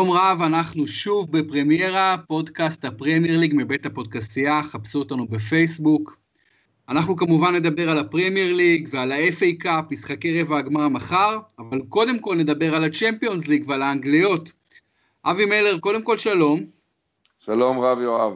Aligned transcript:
שלום 0.00 0.12
רב, 0.12 0.42
אנחנו 0.42 0.86
שוב 0.86 1.32
בפרמיירה, 1.32 2.16
פודקאסט 2.28 2.84
הפרמייר 2.84 3.38
ליג 3.38 3.52
מבית 3.56 3.86
הפודקסייה, 3.86 4.62
חפשו 4.62 4.98
אותנו 4.98 5.26
בפייסבוק. 5.26 6.16
אנחנו 6.88 7.16
כמובן 7.16 7.54
נדבר 7.54 7.90
על 7.90 7.98
הפרמייר 7.98 8.54
ליג 8.54 8.88
ועל 8.92 9.12
ה- 9.12 9.35
FA 9.35 9.58
Cup, 9.58 9.84
משחקי 9.90 10.42
רבע 10.42 10.58
הגמר 10.58 10.88
מחר, 10.88 11.38
אבל 11.58 11.80
קודם 11.88 12.18
כל 12.18 12.36
נדבר 12.36 12.74
על 12.74 12.84
הצ'מפיונס 12.84 13.46
ליג 13.48 13.68
ועל 13.68 13.82
האנגליות. 13.82 14.52
אבי 15.24 15.44
מלר, 15.44 15.78
קודם 15.78 16.02
כל 16.02 16.18
שלום. 16.18 16.66
שלום 17.38 17.78
רב 17.78 17.98
יואב. 18.00 18.32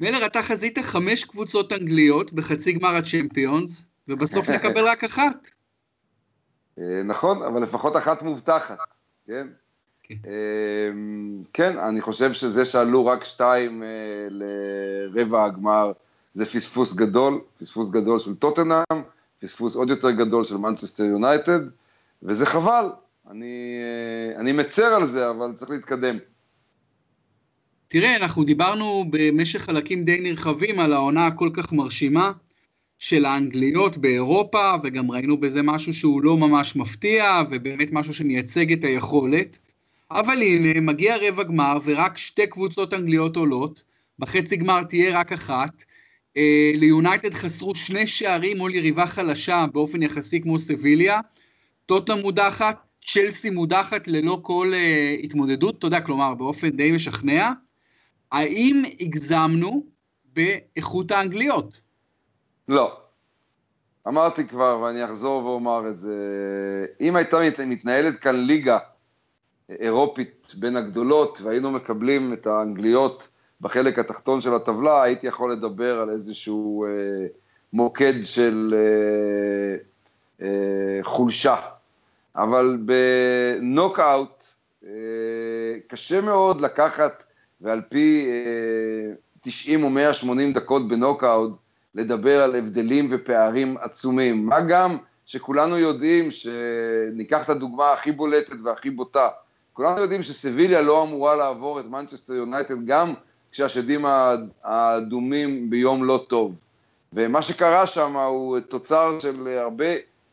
מלר, 0.00 0.26
אתה 0.26 0.42
חזית 0.42 0.78
חמש 0.78 1.24
קבוצות 1.24 1.72
אנגליות 1.72 2.32
בחצי 2.32 2.72
גמר 2.72 2.96
הצ'מפיונס, 2.96 3.84
ובסוף 4.08 4.50
נקבל 4.54 4.88
רק 4.88 5.04
אחת. 5.04 5.48
אה, 6.78 7.02
נכון, 7.04 7.42
אבל 7.42 7.62
לפחות 7.62 7.96
אחת 7.96 8.22
מובטחת, 8.22 8.78
כן? 9.26 9.46
כן. 10.02 10.14
אמ, 10.24 11.42
כן, 11.52 11.78
אני 11.78 12.00
חושב 12.00 12.32
שזה 12.32 12.64
שעלו 12.64 13.06
רק 13.06 13.24
שתיים 13.24 13.82
אה, 13.82 13.88
לרבע 14.30 15.44
הגמר 15.44 15.92
זה 16.34 16.46
פספוס 16.46 16.94
גדול, 16.94 17.40
פספוס 17.60 17.90
גדול 17.90 18.18
של 18.18 18.34
טוטנאם, 18.34 19.02
פספוס 19.42 19.76
עוד 19.76 19.90
יותר 19.90 20.10
גדול 20.10 20.44
של 20.44 20.56
מנצ'סטר 20.56 21.04
יונייטד, 21.04 21.60
וזה 22.22 22.46
חבל. 22.46 22.86
אני, 23.30 23.76
אה, 24.34 24.40
אני 24.40 24.52
מצר 24.52 24.86
על 24.86 25.06
זה, 25.06 25.30
אבל 25.30 25.52
צריך 25.52 25.70
להתקדם. 25.70 26.18
תראה, 27.88 28.16
אנחנו 28.16 28.44
דיברנו 28.44 29.04
במשך 29.10 29.62
חלקים 29.62 30.04
די 30.04 30.20
נרחבים 30.20 30.80
על 30.80 30.92
העונה 30.92 31.26
הכל 31.26 31.50
כך 31.52 31.72
מרשימה 31.72 32.32
של 32.98 33.24
האנגליות 33.24 33.96
באירופה, 33.96 34.74
וגם 34.82 35.10
ראינו 35.10 35.36
בזה 35.40 35.62
משהו 35.62 35.94
שהוא 35.94 36.22
לא 36.22 36.36
ממש 36.36 36.76
מפתיע, 36.76 37.42
ובאמת 37.50 37.92
משהו 37.92 38.14
שמייצג 38.14 38.72
את 38.72 38.84
היכולת. 38.84 39.58
אבל 40.20 40.42
הנה, 40.42 40.80
מגיע 40.80 41.16
רבע 41.20 41.42
גמר, 41.42 41.78
ורק 41.84 42.18
שתי 42.18 42.46
קבוצות 42.46 42.94
אנגליות 42.94 43.36
עולות, 43.36 43.82
בחצי 44.18 44.56
גמר 44.56 44.82
תהיה 44.82 45.20
רק 45.20 45.32
אחת. 45.32 45.84
אה, 46.36 46.70
ליונייטד 46.74 47.34
חסרו 47.34 47.74
שני 47.74 48.06
שערים 48.06 48.58
מול 48.58 48.74
יריבה 48.74 49.06
חלשה 49.06 49.66
באופן 49.72 50.02
יחסי 50.02 50.40
כמו 50.40 50.58
סביליה. 50.58 51.20
טוטה 51.86 52.14
מודחת, 52.14 52.76
צ'לסי 53.04 53.50
מודחת 53.50 54.08
ללא 54.08 54.38
כל 54.42 54.72
אה, 54.74 55.16
התמודדות, 55.22 55.78
אתה 55.78 55.86
יודע, 55.86 56.00
כלומר, 56.00 56.34
באופן 56.34 56.70
די 56.70 56.92
משכנע. 56.92 57.50
האם 58.32 58.82
הגזמנו 59.00 59.86
באיכות 60.32 61.10
האנגליות? 61.10 61.80
לא. 62.68 62.98
אמרתי 64.08 64.46
כבר, 64.46 64.80
ואני 64.82 65.04
אחזור 65.04 65.44
ואומר 65.44 65.88
את 65.88 65.98
זה, 65.98 66.16
אם 67.00 67.16
הייתה 67.16 67.38
מתנהלת 67.66 68.16
כאן 68.16 68.36
ליגה 68.36 68.78
אירופית 69.80 70.52
בין 70.58 70.76
הגדולות, 70.76 71.38
והיינו 71.42 71.70
מקבלים 71.70 72.32
את 72.32 72.46
האנגליות 72.46 73.28
בחלק 73.60 73.98
התחתון 73.98 74.40
של 74.40 74.54
הטבלה, 74.54 75.02
הייתי 75.02 75.26
יכול 75.26 75.52
לדבר 75.52 76.00
על 76.00 76.10
איזשהו 76.10 76.84
אה, 76.84 76.90
מוקד 77.72 78.22
של 78.22 78.74
אה, 78.76 79.76
אה, 80.46 80.98
חולשה. 81.02 81.56
אבל 82.36 82.78
בנוקאוט 83.60 84.44
אה, 84.86 84.90
קשה 85.88 86.20
מאוד 86.20 86.60
לקחת, 86.60 87.24
ועל 87.60 87.80
פי 87.88 88.26
אה, 88.30 89.14
90 89.40 89.84
או 89.84 89.90
180 89.90 90.52
דקות 90.52 90.88
בנוקאוט, 90.88 91.50
לדבר 91.94 92.42
על 92.42 92.56
הבדלים 92.56 93.08
ופערים 93.10 93.76
עצומים. 93.80 94.46
מה 94.46 94.60
גם 94.60 94.96
שכולנו 95.26 95.78
יודעים, 95.78 96.30
שניקח 96.30 97.44
את 97.44 97.48
הדוגמה 97.48 97.92
הכי 97.92 98.12
בולטת 98.12 98.56
והכי 98.64 98.90
בוטה, 98.90 99.28
כולנו 99.72 100.00
יודעים 100.00 100.22
שסביליה 100.22 100.82
לא 100.82 101.02
אמורה 101.02 101.34
לעבור 101.34 101.80
את 101.80 101.84
מנצ'סטר 101.86 102.34
יונייטד 102.34 102.86
גם 102.86 103.14
כשהשדים 103.52 104.04
האדומים 104.64 105.70
ביום 105.70 106.04
לא 106.04 106.24
טוב. 106.28 106.54
ומה 107.12 107.42
שקרה 107.42 107.86
שם 107.86 108.16
הוא 108.16 108.60
תוצר 108.60 109.18
של 109.20 109.58
הרבה 109.58 109.86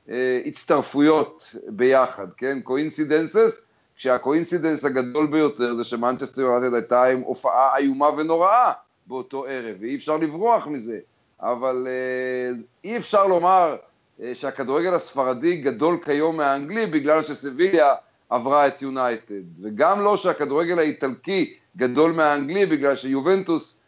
אה, 0.10 0.42
הצטרפויות 0.46 1.56
ביחד, 1.68 2.34
כן? 2.38 2.60
coincidences, 2.64 3.62
כשה 3.96 4.24
coincidence 4.24 4.86
הגדול 4.86 5.28
ביותר 5.28 5.76
זה 5.76 5.84
שמנצ'סטר 5.84 6.42
יונייטד 6.42 6.76
הייתה 6.76 7.04
עם 7.04 7.22
הופעה 7.22 7.78
איומה 7.78 8.10
ונוראה 8.18 8.72
באותו 9.08 9.46
ערב, 9.46 9.76
ואי 9.80 9.96
אפשר 9.96 10.18
לברוח 10.18 10.68
מזה. 10.68 11.00
אבל 11.42 11.88
אה, 11.88 12.60
אי 12.84 12.98
אפשר 12.98 13.28
לומר 13.28 13.76
אה, 14.22 14.36
שהכדורגל 14.36 14.94
הספרדי 14.94 15.58
גדול 15.58 15.98
כיום 16.06 16.38
מהאנגלי 16.38 16.86
בגלל 16.86 17.22
שסביליה 17.22 17.94
עברה 18.30 18.68
את 18.68 18.82
יונייטד, 18.82 19.62
וגם 19.62 20.02
לא 20.02 20.18
שהכדורגל 20.18 20.80
האיטלקי 20.80 21.54
גדול 21.78 22.12
מהאנגלי 22.12 22.66
בגלל 22.66 22.96
שיובנטוס 22.96 23.80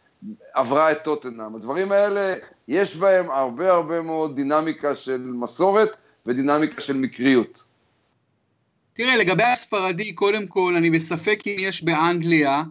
עברה 0.54 0.92
את 0.92 1.04
טוטנאם. 1.04 1.54
הדברים 1.54 1.92
האלה, 1.92 2.34
יש 2.68 2.96
בהם 2.96 3.30
הרבה 3.30 3.72
הרבה 3.72 4.02
מאוד 4.02 4.36
דינמיקה 4.36 4.96
של 4.96 5.22
מסורת 5.22 5.96
ודינמיקה 6.26 6.80
של 6.80 6.96
מקריות. 6.96 7.64
תראה, 8.94 9.16
לגבי 9.16 9.42
הספרדי, 9.42 10.12
קודם 10.12 10.46
כל, 10.46 10.74
אני 10.76 10.90
בספק 10.90 11.40
אם 11.46 11.56
יש 11.58 11.84
באנגליה, 11.84 12.62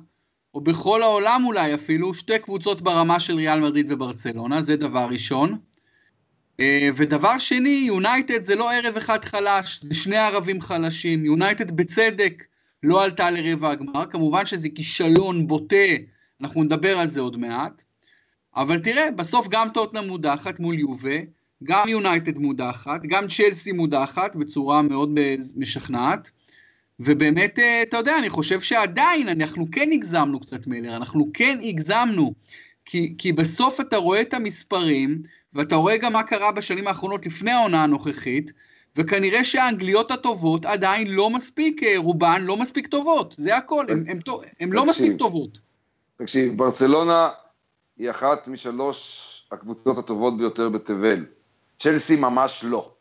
או 0.53 0.61
בכל 0.61 1.03
העולם 1.03 1.43
אולי 1.45 1.73
אפילו, 1.73 2.13
שתי 2.13 2.39
קבוצות 2.39 2.81
ברמה 2.81 3.19
של 3.19 3.35
ריאל 3.35 3.59
מדריד 3.59 3.91
וברצלונה, 3.91 4.61
זה 4.61 4.75
דבר 4.75 5.07
ראשון. 5.11 5.57
אה, 6.61 6.89
ודבר 6.95 7.37
שני, 7.37 7.83
יונייטד 7.87 8.43
זה 8.43 8.55
לא 8.55 8.71
ערב 8.71 8.97
אחד 8.97 9.25
חלש, 9.25 9.79
זה 9.83 9.95
שני 9.95 10.17
ערבים 10.17 10.61
חלשים. 10.61 11.25
יונייטד 11.25 11.71
בצדק 11.71 12.43
לא 12.83 13.03
עלתה 13.03 13.31
לרבע 13.31 13.71
הגמר, 13.71 14.05
כמובן 14.05 14.45
שזה 14.45 14.69
כישלון 14.69 15.47
בוטה, 15.47 15.75
אנחנו 16.41 16.63
נדבר 16.63 16.97
על 16.97 17.07
זה 17.07 17.21
עוד 17.21 17.37
מעט. 17.37 17.83
אבל 18.55 18.79
תראה, 18.79 19.11
בסוף 19.11 19.47
גם 19.49 19.67
טוטנאם 19.73 20.07
מודחת 20.07 20.59
מול 20.59 20.79
יובה, 20.79 21.17
גם 21.63 21.87
יונייטד 21.87 22.37
מודחת, 22.37 23.01
גם 23.07 23.27
צ'לסי 23.27 23.71
מודחת 23.71 24.35
בצורה 24.35 24.81
מאוד 24.81 25.19
משכנעת. 25.55 26.31
ובאמת, 26.99 27.59
אה, 27.59 27.81
אתה 27.81 27.97
יודע, 27.97 28.17
אני 28.17 28.29
חושב 28.29 28.61
שעדיין 28.61 29.29
אנחנו 29.29 29.67
כן 29.71 29.89
הגזמנו 29.91 30.39
קצת 30.39 30.67
מלר, 30.67 30.95
אנחנו 30.95 31.29
כן 31.33 31.59
הגזמנו, 31.63 32.33
כי, 32.85 33.15
כי 33.17 33.31
בסוף 33.31 33.81
אתה 33.81 33.97
רואה 33.97 34.21
את 34.21 34.33
המספרים, 34.33 35.21
ואתה 35.53 35.75
רואה 35.75 35.97
גם 35.97 36.13
מה 36.13 36.23
קרה 36.23 36.51
בשנים 36.51 36.87
האחרונות 36.87 37.25
לפני 37.25 37.51
העונה 37.51 37.83
הנוכחית, 37.83 38.51
וכנראה 38.95 39.43
שהאנגליות 39.43 40.11
הטובות 40.11 40.65
עדיין 40.65 41.07
לא 41.07 41.29
מספיק, 41.29 41.83
אה, 41.83 41.93
רובן 41.97 42.41
לא 42.41 42.57
מספיק 42.57 42.87
טובות, 42.87 43.35
זה 43.37 43.55
הכל, 43.57 43.85
הן 44.59 44.69
לא 44.69 44.85
מספיק 44.85 45.17
טובות. 45.19 45.59
תקשיב, 46.17 46.57
ברצלונה 46.57 47.29
היא 47.97 48.09
אחת 48.09 48.47
משלוש 48.47 49.21
הקבוצות 49.51 49.97
הטובות 49.97 50.37
ביותר 50.37 50.69
בתבל. 50.69 51.25
צ'לסי 51.79 52.15
ממש 52.15 52.63
לא, 52.67 52.93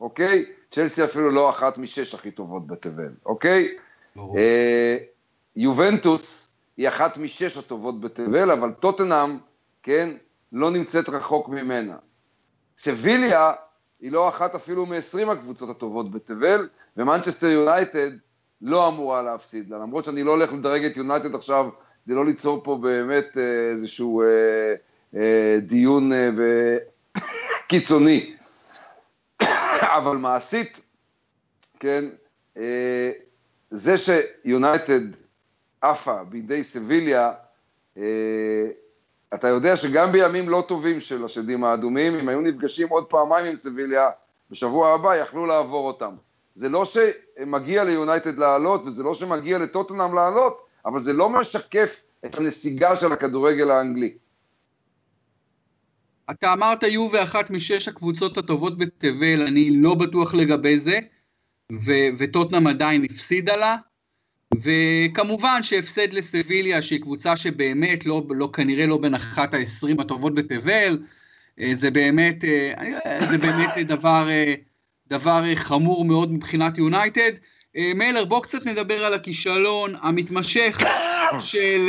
אוקיי? 0.00 0.44
צ'לסי 0.70 1.04
אפילו 1.04 1.30
לא 1.30 1.50
אחת 1.50 1.78
משש 1.78 2.14
הכי 2.14 2.30
טובות 2.30 2.66
בתבל, 2.66 3.10
אוקיי? 3.26 3.68
ברור. 4.16 4.38
אה, 4.38 4.96
יובנטוס 5.56 6.52
היא 6.76 6.88
אחת 6.88 7.18
משש 7.18 7.56
הטובות 7.56 8.00
בתבל, 8.00 8.50
אבל 8.50 8.70
טוטנאם, 8.72 9.38
כן, 9.82 10.08
לא 10.52 10.70
נמצאת 10.70 11.08
רחוק 11.08 11.48
ממנה. 11.48 11.96
סביליה 12.78 13.52
היא 14.00 14.12
לא 14.12 14.28
אחת 14.28 14.54
אפילו 14.54 14.86
מ-20 14.86 15.32
הקבוצות 15.32 15.68
הטובות 15.68 16.10
בתבל, 16.10 16.68
ומנצ'סטר 16.96 17.46
יונייטד 17.46 18.10
לא 18.62 18.88
אמורה 18.88 19.22
להפסיד 19.22 19.70
לה, 19.70 19.78
למרות 19.78 20.04
שאני 20.04 20.22
לא 20.22 20.30
הולך 20.30 20.52
לדרג 20.52 20.84
את 20.84 20.96
יונייטד 20.96 21.34
עכשיו, 21.34 21.68
כדי 22.04 22.14
לא 22.14 22.24
ליצור 22.26 22.60
פה 22.64 22.78
באמת 22.82 23.38
אה, 23.38 23.70
איזשהו 23.70 24.22
אה, 24.22 24.74
אה, 25.14 25.58
דיון 25.62 26.12
אה, 26.12 26.30
קיצוני. 27.68 28.36
אבל 29.98 30.16
מעשית, 30.16 30.80
כן, 31.80 32.04
אה, 32.56 33.10
זה 33.70 33.94
שיונייטד 33.98 35.00
עפה 35.80 36.24
בידי 36.24 36.64
סביליה, 36.64 37.32
אה, 37.96 38.66
אתה 39.34 39.48
יודע 39.48 39.76
שגם 39.76 40.12
בימים 40.12 40.48
לא 40.48 40.64
טובים 40.68 41.00
של 41.00 41.24
השדים 41.24 41.64
האדומים, 41.64 42.14
אם 42.14 42.28
היו 42.28 42.40
נפגשים 42.40 42.88
עוד 42.88 43.04
פעמיים 43.04 43.46
עם 43.46 43.56
סביליה, 43.56 44.08
בשבוע 44.50 44.94
הבא 44.94 45.16
יכלו 45.16 45.46
לעבור 45.46 45.86
אותם. 45.86 46.14
זה 46.54 46.68
לא 46.68 46.84
שמגיע 46.84 47.84
ליונייטד 47.84 48.38
לעלות, 48.38 48.82
וזה 48.86 49.02
לא 49.02 49.14
שמגיע 49.14 49.58
לטוטנאם 49.58 50.14
לעלות, 50.14 50.62
אבל 50.86 51.00
זה 51.00 51.12
לא 51.12 51.28
משקף 51.28 52.04
את 52.24 52.38
הנסיגה 52.38 52.96
של 52.96 53.12
הכדורגל 53.12 53.70
האנגלי. 53.70 54.14
אתה 56.30 56.52
אמרת 56.52 56.82
יובה 56.82 57.22
אחת 57.22 57.50
משש 57.50 57.88
הקבוצות 57.88 58.38
הטובות 58.38 58.78
בתבל, 58.78 59.42
אני 59.46 59.70
לא 59.70 59.94
בטוח 59.94 60.34
לגבי 60.34 60.78
זה, 60.78 60.98
וטוטנאם 62.18 62.66
עדיין 62.66 63.04
הפסידה 63.10 63.56
לה. 63.56 63.76
וכמובן 64.62 65.62
שהפסד 65.62 66.12
לסביליה, 66.12 66.82
שהיא 66.82 67.00
קבוצה 67.00 67.36
שבאמת 67.36 68.06
לא, 68.06 68.22
לא 68.30 68.50
כנראה 68.52 68.86
לא 68.86 68.96
בין 68.96 69.14
אחת 69.14 69.54
העשרים 69.54 70.00
הטובות 70.00 70.34
בתבל, 70.34 70.98
אה, 71.60 71.70
זה 71.74 71.90
באמת, 71.90 72.44
אה, 72.44 73.26
זה 73.30 73.38
באמת 73.38 73.86
דבר, 73.86 74.26
אה, 74.28 74.54
דבר 75.08 75.54
חמור 75.54 76.04
מאוד 76.04 76.32
מבחינת 76.32 76.78
יונייטד. 76.78 77.32
מיילר, 77.94 78.24
בוא 78.24 78.42
קצת 78.42 78.66
נדבר 78.66 79.04
על 79.04 79.14
הכישלון 79.14 79.94
המתמשך 80.00 80.80
של 81.40 81.80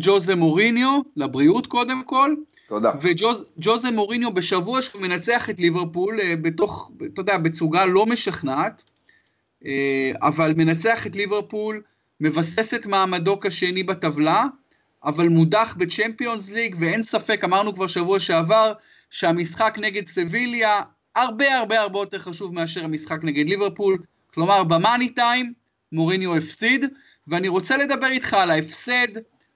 ג'וזה 0.00 0.36
מוריניו, 0.36 1.00
לבריאות 1.16 1.66
קודם 1.66 2.02
כל. 2.04 2.34
תודה. 2.68 2.92
וג'וזה 3.02 3.90
מוריניו 3.90 4.34
בשבוע 4.34 4.82
שהוא 4.82 5.02
מנצח 5.02 5.50
את 5.50 5.60
ליברפול 5.60 6.20
בתוך, 6.34 6.90
אתה 7.12 7.20
יודע, 7.20 7.38
בצוגה 7.38 7.86
לא 7.86 8.06
משכנעת, 8.06 8.82
אבל 10.22 10.54
מנצח 10.56 11.06
את 11.06 11.16
ליברפול, 11.16 11.82
מבסס 12.20 12.74
את 12.74 12.86
מעמדו 12.86 13.40
כשני 13.40 13.82
בטבלה, 13.82 14.44
אבל 15.04 15.28
מודח 15.28 15.76
בצ'מפיונס 15.78 16.50
ליג, 16.50 16.76
ואין 16.80 17.02
ספק, 17.02 17.44
אמרנו 17.44 17.74
כבר 17.74 17.86
שבוע 17.86 18.20
שעבר, 18.20 18.72
שהמשחק 19.10 19.74
נגד 19.80 20.06
סביליה 20.06 20.80
הרבה 21.16 21.58
הרבה 21.58 21.80
הרבה 21.80 21.98
יותר 21.98 22.18
חשוב 22.18 22.54
מאשר 22.54 22.84
המשחק 22.84 23.24
נגד 23.24 23.48
ליברפול. 23.48 23.98
כלומר, 24.34 24.64
במאני 24.64 25.08
טיים 25.08 25.52
מוריניו 25.92 26.36
הפסיד, 26.36 26.84
ואני 27.28 27.48
רוצה 27.48 27.76
לדבר 27.76 28.06
איתך 28.06 28.34
על 28.34 28.50
ההפסד, 28.50 29.08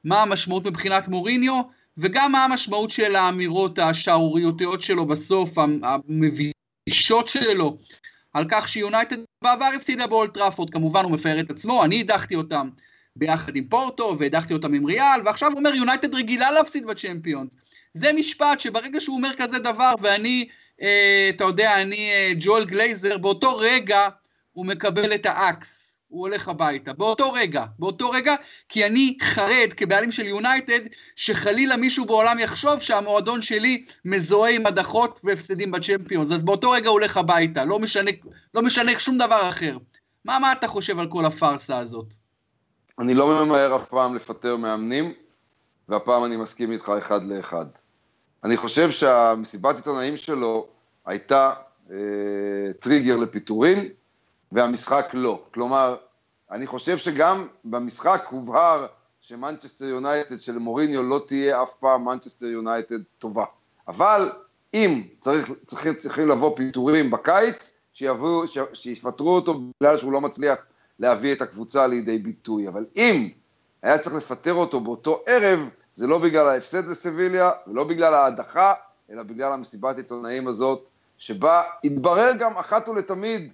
מה 0.04 0.22
המשמעות 0.22 0.64
מבחינת 0.64 1.08
מוריניו, 1.08 1.62
וגם 1.98 2.32
מה 2.32 2.44
המשמעות 2.44 2.90
של 2.90 3.16
האמירות 3.16 3.78
השערוריותיות 3.78 4.82
שלו 4.82 5.06
בסוף, 5.06 5.50
המבישות 5.58 7.28
שלו, 7.28 7.78
על 8.32 8.44
כך 8.48 8.68
שיונייטד 8.68 9.16
בעבר 9.42 9.70
הפסידה 9.76 10.06
באולטראפורד, 10.06 10.70
כמובן 10.70 11.04
הוא 11.04 11.12
מפאר 11.12 11.40
את 11.40 11.50
עצמו, 11.50 11.84
אני 11.84 12.00
הדחתי 12.00 12.34
אותם 12.34 12.68
ביחד 13.16 13.56
עם 13.56 13.64
פורטו, 13.64 14.16
והדחתי 14.18 14.52
אותם 14.52 14.74
עם 14.74 14.84
ריאל, 14.84 15.20
ועכשיו 15.24 15.50
הוא 15.50 15.58
אומר 15.58 15.74
יונייטד 15.74 16.14
רגילה 16.14 16.50
להפסיד 16.50 16.86
בצ'מפיונס. 16.86 17.56
זה 17.94 18.12
משפט 18.12 18.60
שברגע 18.60 19.00
שהוא 19.00 19.16
אומר 19.16 19.30
כזה 19.38 19.58
דבר, 19.58 19.92
ואני, 20.00 20.48
אה, 20.82 21.30
אתה 21.36 21.44
יודע, 21.44 21.82
אני 21.82 22.10
אה, 22.10 22.32
ג'ואל 22.40 22.64
גלייזר, 22.64 23.18
באותו 23.18 23.56
רגע 23.56 24.08
הוא 24.52 24.66
מקבל 24.66 25.14
את 25.14 25.26
ה 25.26 25.37
axe, 25.37 25.81
הוא 26.12 26.20
הולך 26.20 26.48
הביתה. 26.48 26.92
באותו 26.92 27.32
רגע, 27.32 27.64
באותו 27.78 28.10
רגע, 28.10 28.34
כי 28.68 28.86
אני 28.86 29.16
חרד 29.22 29.72
כבעלים 29.76 30.12
של 30.12 30.26
יונייטד, 30.26 30.80
שחלילה 31.16 31.76
מישהו 31.76 32.04
בעולם 32.04 32.38
יחשוב 32.38 32.80
שהמועדון 32.80 33.42
שלי 33.42 33.84
מזוהה 34.04 34.50
עם 34.50 34.66
הדחות 34.66 35.20
והפסדים 35.24 35.70
בצ'מפיונס, 35.70 36.32
אז 36.32 36.42
באותו 36.42 36.70
רגע 36.70 36.88
הוא 36.88 36.92
הולך 36.92 37.16
הביתה, 37.16 37.64
לא 37.64 37.78
משנה, 37.78 38.10
לא 38.54 38.62
משנה 38.62 38.98
שום 38.98 39.18
דבר 39.18 39.48
אחר. 39.48 39.76
מה, 40.24 40.38
מה 40.38 40.52
אתה 40.52 40.68
חושב 40.68 40.98
על 40.98 41.06
כל 41.06 41.24
הפארסה 41.24 41.78
הזאת? 41.78 42.06
אני 42.98 43.14
לא 43.14 43.44
ממהר 43.44 43.76
אף 43.76 43.88
פעם 43.88 44.14
לפטר 44.14 44.56
מאמנים, 44.56 45.12
והפעם 45.88 46.24
אני 46.24 46.36
מסכים 46.36 46.72
איתך 46.72 46.92
אחד 46.98 47.24
לאחד. 47.24 47.66
אני 48.44 48.56
חושב 48.56 48.90
שהמסיבת 48.90 49.76
עיתונאים 49.76 50.16
שלו 50.16 50.66
הייתה 51.06 51.52
אה, 51.90 51.96
טריגר 52.80 53.16
לפיטורים, 53.16 53.88
והמשחק 54.52 55.10
לא. 55.12 55.42
כלומר, 55.54 55.96
אני 56.50 56.66
חושב 56.66 56.98
שגם 56.98 57.46
במשחק 57.64 58.26
הובהר 58.30 58.86
שמנצ'סטר 59.20 59.84
יונייטד 59.84 60.40
של 60.40 60.58
מוריניו 60.58 61.02
לא 61.02 61.20
תהיה 61.26 61.62
אף 61.62 61.74
פעם 61.80 62.04
מנצ'סטר 62.04 62.46
יונייטד 62.46 62.98
טובה. 63.18 63.44
אבל 63.88 64.32
אם 64.74 65.02
צריך, 65.18 65.52
צריכים, 65.66 65.94
צריכים 65.94 66.28
לבוא 66.28 66.56
פיטורים 66.56 67.10
בקיץ, 67.10 67.74
שיבואו, 67.92 68.44
שיפטרו 68.72 69.34
אותו 69.34 69.60
בגלל 69.80 69.98
שהוא 69.98 70.12
לא 70.12 70.20
מצליח 70.20 70.58
להביא 70.98 71.32
את 71.32 71.42
הקבוצה 71.42 71.86
לידי 71.86 72.18
ביטוי. 72.18 72.68
אבל 72.68 72.84
אם 72.96 73.28
היה 73.82 73.98
צריך 73.98 74.14
לפטר 74.14 74.54
אותו 74.54 74.80
באותו 74.80 75.22
ערב, 75.26 75.70
זה 75.94 76.06
לא 76.06 76.18
בגלל 76.18 76.48
ההפסד 76.48 76.88
לסביליה, 76.88 77.50
ולא 77.66 77.84
בגלל 77.84 78.14
ההדחה, 78.14 78.74
אלא 79.10 79.22
בגלל 79.22 79.52
המסיבת 79.52 79.96
עיתונאים 79.96 80.48
הזאת, 80.48 80.90
שבה 81.18 81.62
התברר 81.84 82.32
גם 82.38 82.56
אחת 82.56 82.88
ולתמיד 82.88 83.52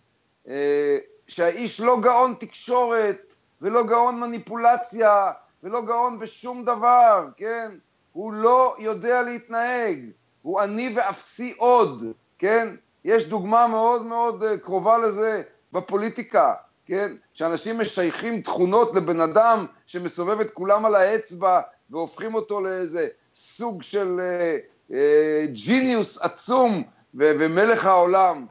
שהאיש 1.26 1.80
לא 1.80 2.00
גאון 2.00 2.34
תקשורת, 2.38 3.34
ולא 3.62 3.82
גאון 3.82 4.20
מניפולציה, 4.20 5.32
ולא 5.62 5.80
גאון 5.80 6.18
בשום 6.18 6.64
דבר, 6.64 7.26
כן? 7.36 7.72
הוא 8.12 8.32
לא 8.32 8.74
יודע 8.78 9.22
להתנהג, 9.22 9.98
הוא 10.42 10.60
עני 10.60 10.92
ואפסי 10.96 11.54
עוד, 11.56 12.02
כן? 12.38 12.68
יש 13.04 13.24
דוגמה 13.24 13.66
מאוד 13.66 14.02
מאוד 14.02 14.44
אה, 14.44 14.58
קרובה 14.58 14.98
לזה 14.98 15.42
בפוליטיקה, 15.72 16.54
כן? 16.86 17.12
שאנשים 17.34 17.80
משייכים 17.80 18.42
תכונות 18.42 18.96
לבן 18.96 19.20
אדם 19.20 19.66
שמסובב 19.86 20.40
את 20.40 20.50
כולם 20.50 20.84
על 20.84 20.94
האצבע 20.94 21.60
והופכים 21.90 22.34
אותו 22.34 22.60
לאיזה 22.60 23.08
סוג 23.34 23.82
של 23.82 24.20
אה, 24.20 24.56
אה, 24.96 25.46
ג'יניוס 25.46 26.22
עצום 26.22 26.82
ו- 27.14 27.32
ומלך 27.38 27.86
העולם. 27.86 28.46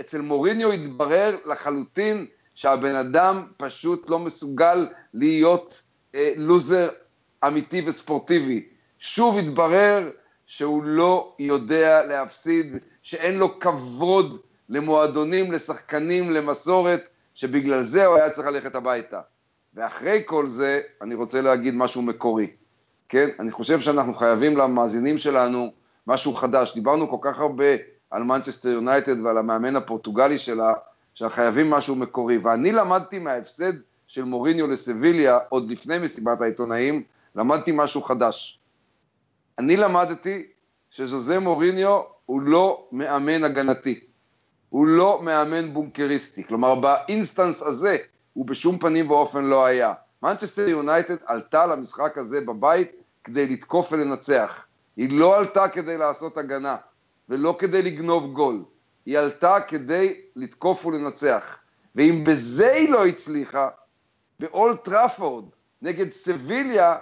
אצל 0.00 0.20
מוריניו 0.20 0.72
התברר 0.72 1.36
לחלוטין 1.46 2.26
שהבן 2.54 2.94
אדם 2.94 3.46
פשוט 3.56 4.10
לא 4.10 4.18
מסוגל 4.18 4.88
להיות 5.14 5.82
אה, 6.14 6.32
לוזר 6.36 6.88
אמיתי 7.46 7.82
וספורטיבי. 7.86 8.68
שוב 8.98 9.38
התברר 9.38 10.10
שהוא 10.46 10.84
לא 10.84 11.34
יודע 11.38 12.06
להפסיד, 12.06 12.76
שאין 13.02 13.38
לו 13.38 13.58
כבוד 13.60 14.38
למועדונים, 14.68 15.52
לשחקנים, 15.52 16.30
למסורת, 16.30 17.00
שבגלל 17.34 17.82
זה 17.82 18.06
הוא 18.06 18.16
היה 18.16 18.30
צריך 18.30 18.46
ללכת 18.46 18.74
הביתה. 18.74 19.20
ואחרי 19.74 20.22
כל 20.24 20.48
זה, 20.48 20.80
אני 21.02 21.14
רוצה 21.14 21.40
להגיד 21.40 21.74
משהו 21.74 22.02
מקורי. 22.02 22.50
כן? 23.08 23.28
אני 23.40 23.50
חושב 23.50 23.80
שאנחנו 23.80 24.14
חייבים 24.14 24.56
למאזינים 24.56 25.18
שלנו 25.18 25.72
משהו 26.06 26.34
חדש. 26.34 26.74
דיברנו 26.74 27.10
כל 27.10 27.16
כך 27.20 27.40
הרבה 27.40 27.64
על 28.16 28.22
מנצ'סטר 28.22 28.68
יונייטד 28.68 29.20
ועל 29.20 29.38
המאמן 29.38 29.76
הפורטוגלי 29.76 30.38
שלה, 30.38 30.72
שחייבים 31.14 31.70
משהו 31.70 31.94
מקורי. 31.94 32.38
ואני 32.38 32.72
למדתי 32.72 33.18
מההפסד 33.18 33.72
של 34.06 34.24
מוריניו 34.24 34.66
לסביליה, 34.66 35.38
עוד 35.48 35.70
לפני 35.70 35.98
מסיבת 35.98 36.40
העיתונאים, 36.40 37.02
למדתי 37.34 37.70
משהו 37.74 38.02
חדש. 38.02 38.58
אני 39.58 39.76
למדתי 39.76 40.46
שז'וזה 40.90 41.38
מוריניו 41.38 42.00
הוא 42.26 42.42
לא 42.42 42.88
מאמן 42.92 43.44
הגנתי, 43.44 44.00
הוא 44.70 44.86
לא 44.86 45.20
מאמן 45.22 45.72
בונקריסטי, 45.72 46.44
כלומר 46.44 46.74
ב 46.74 46.84
instance 46.84 47.62
הזה 47.62 47.96
הוא 48.32 48.46
בשום 48.46 48.78
פנים 48.78 49.10
ואופן 49.10 49.44
לא 49.44 49.64
היה. 49.64 49.92
מנצ'סטר 50.22 50.68
יונייטד 50.68 51.16
עלתה 51.26 51.66
למשחק 51.66 52.18
הזה 52.18 52.40
בבית 52.40 52.92
כדי 53.24 53.48
לתקוף 53.48 53.92
ולנצח. 53.92 54.64
היא 54.96 55.18
לא 55.18 55.36
עלתה 55.36 55.68
כדי 55.68 55.98
לעשות 55.98 56.38
הגנה, 56.38 56.76
ולא 57.28 57.56
כדי 57.58 57.82
לגנוב 57.82 58.32
גול. 58.32 58.64
היא 59.06 59.18
עלתה 59.18 59.60
כדי 59.60 60.20
לתקוף 60.36 60.86
ולנצח. 60.86 61.56
ואם 61.94 62.24
בזה 62.26 62.72
היא 62.72 62.90
לא 62.90 63.06
הצליחה, 63.06 63.68
באולט 64.40 64.84
טראפורד 64.84 65.44
נגד 65.82 66.10
סביליה, 66.10 66.96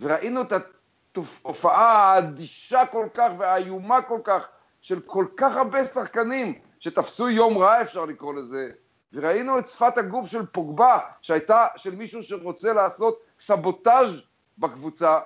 וראינו 0.00 0.42
את 0.42 0.52
התופעה 0.52 2.12
האדישה 2.12 2.86
כל 2.86 3.06
כך 3.14 3.32
והאיומה 3.38 4.02
כל 4.02 4.20
כך 4.24 4.48
של 4.80 5.00
כל 5.00 5.26
כך 5.36 5.56
הרבה 5.56 5.84
שחקנים 5.84 6.54
שתפסו 6.80 7.30
יום 7.30 7.58
רע 7.58 7.82
אפשר 7.82 8.04
לקרוא 8.04 8.34
לזה, 8.34 8.70
וראינו 9.12 9.58
את 9.58 9.66
שפת 9.66 9.98
הגוף 9.98 10.26
של 10.26 10.46
פוגבה, 10.46 10.98
שהייתה 11.22 11.66
של 11.76 11.94
מישהו 11.94 12.22
שרוצה 12.22 12.72
לעשות 12.72 13.20
סבוטאז' 13.40 14.20
בקבוצה, 14.58 15.18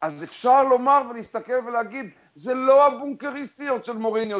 אז 0.00 0.24
אפשר 0.24 0.64
לומר 0.64 1.02
ולהסתכל 1.10 1.66
ולהגיד, 1.66 2.10
זה 2.36 2.54
לא 2.54 2.86
הבונקריסטיות 2.86 3.84
של 3.84 3.96
מוריניו 3.96 4.38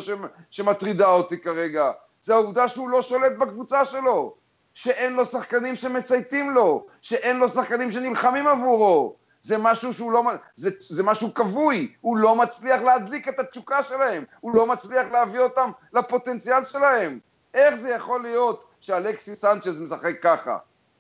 שמטרידה 0.51 1.07
אותי 1.07 1.39
כרגע, 1.39 1.91
זה 2.23 2.35
העובדה 2.35 2.69
שהוא 2.69 2.89
לא 2.89 3.03
שולט 3.03 3.33
בקבוצה 3.39 3.85
שלו, 3.85 4.35
שאין 4.75 5.13
לו 5.13 5.25
שחקנים 5.25 5.75
שמצייתים 5.75 6.51
לו, 6.51 6.87
שאין 7.03 7.37
לו 7.37 7.49
שחקנים 7.49 7.91
שנלחמים 7.91 8.47
עבורו. 8.47 9.17
זה 9.43 9.59
משהו 9.59 9.93
שהוא 9.93 10.13
לא, 10.13 10.23
זה, 10.57 10.71
זה 10.79 11.03
משהו 11.03 11.35
כבוי, 11.35 11.93
הוא 12.01 12.17
לא 12.17 12.37
מצליח 12.37 12.81
להדליק 12.83 13.29
את 13.29 13.39
התשוקה 13.39 13.83
שלהם, 13.83 14.25
הוא 14.41 14.55
לא 14.55 14.67
מצליח 14.67 15.07
להביא 15.13 15.41
אותם 15.41 15.71
לפוטנציאל 15.93 16.65
שלהם. 16.65 17.19
איך 17.55 17.75
זה 17.75 17.91
יכול 17.91 18.23
להיות 18.23 18.65
שאלכסי 18.81 19.37
סנצ'ז 19.37 19.81
משחק 19.81 20.23
ככה, 20.23 20.59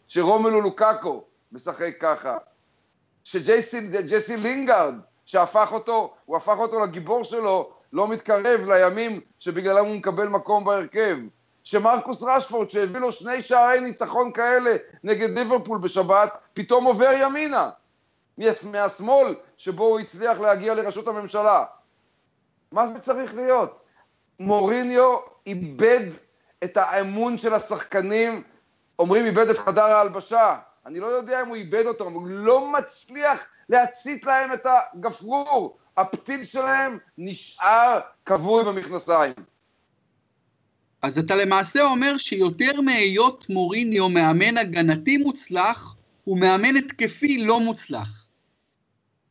שרומלו 0.08 0.60
לוקאקו 0.60 1.24
משחק 1.52 1.94
ככה, 2.00 2.36
שג'סי 3.24 4.36
לינגארד, 4.36 4.94
שהפך 5.26 5.68
אותו, 5.72 6.14
הוא 6.24 6.36
הפך 6.36 6.56
אותו 6.58 6.80
לגיבור 6.80 7.24
שלו, 7.24 7.70
לא 7.92 8.08
מתקרב 8.08 8.60
לימים 8.66 9.20
שבגללם 9.38 9.84
הוא 9.84 9.96
מקבל 9.96 10.28
מקום 10.28 10.64
בהרכב. 10.64 11.16
שמרקוס 11.64 12.22
רשפורד, 12.22 12.70
שהביא 12.70 13.00
לו 13.00 13.12
שני 13.12 13.42
שערי 13.42 13.80
ניצחון 13.80 14.32
כאלה 14.32 14.76
נגד 15.04 15.38
ליברפול 15.38 15.78
בשבת, 15.78 16.32
פתאום 16.54 16.84
עובר 16.84 17.10
ימינה. 17.20 17.70
מהשמאל 18.72 19.34
שבו 19.56 19.84
הוא 19.84 20.00
הצליח 20.00 20.40
להגיע 20.40 20.74
לראשות 20.74 21.08
הממשלה. 21.08 21.64
מה 22.72 22.86
זה 22.86 23.00
צריך 23.00 23.34
להיות? 23.34 23.80
מוריניו 24.40 25.16
איבד 25.46 26.06
את 26.64 26.76
האמון 26.76 27.38
של 27.38 27.54
השחקנים, 27.54 28.42
אומרים 28.98 29.24
איבד 29.26 29.48
את 29.48 29.58
חדר 29.58 29.84
ההלבשה. 29.84 30.56
אני 30.86 31.00
לא 31.00 31.06
יודע 31.06 31.42
אם 31.42 31.46
הוא 31.46 31.56
איבד 31.56 31.86
אבל 31.86 32.12
הוא 32.12 32.26
לא 32.26 32.72
מצליח 32.72 33.46
להצית 33.68 34.26
להם 34.26 34.52
את 34.52 34.66
הגפרור. 34.66 35.78
הפתיל 35.96 36.44
שלהם 36.44 36.98
נשאר 37.18 38.00
כבוי 38.26 38.64
במכנסיים. 38.64 39.32
אז 41.02 41.18
אתה 41.18 41.36
למעשה 41.36 41.82
אומר 41.82 42.16
שיותר 42.16 42.80
מהיות 42.80 43.46
מוריניו 43.50 44.08
מאמן 44.08 44.56
הגנתי 44.58 45.18
מוצלח, 45.18 45.96
הוא 46.24 46.38
מאמן 46.40 46.76
התקפי 46.76 47.44
לא 47.44 47.60
מוצלח. 47.60 48.26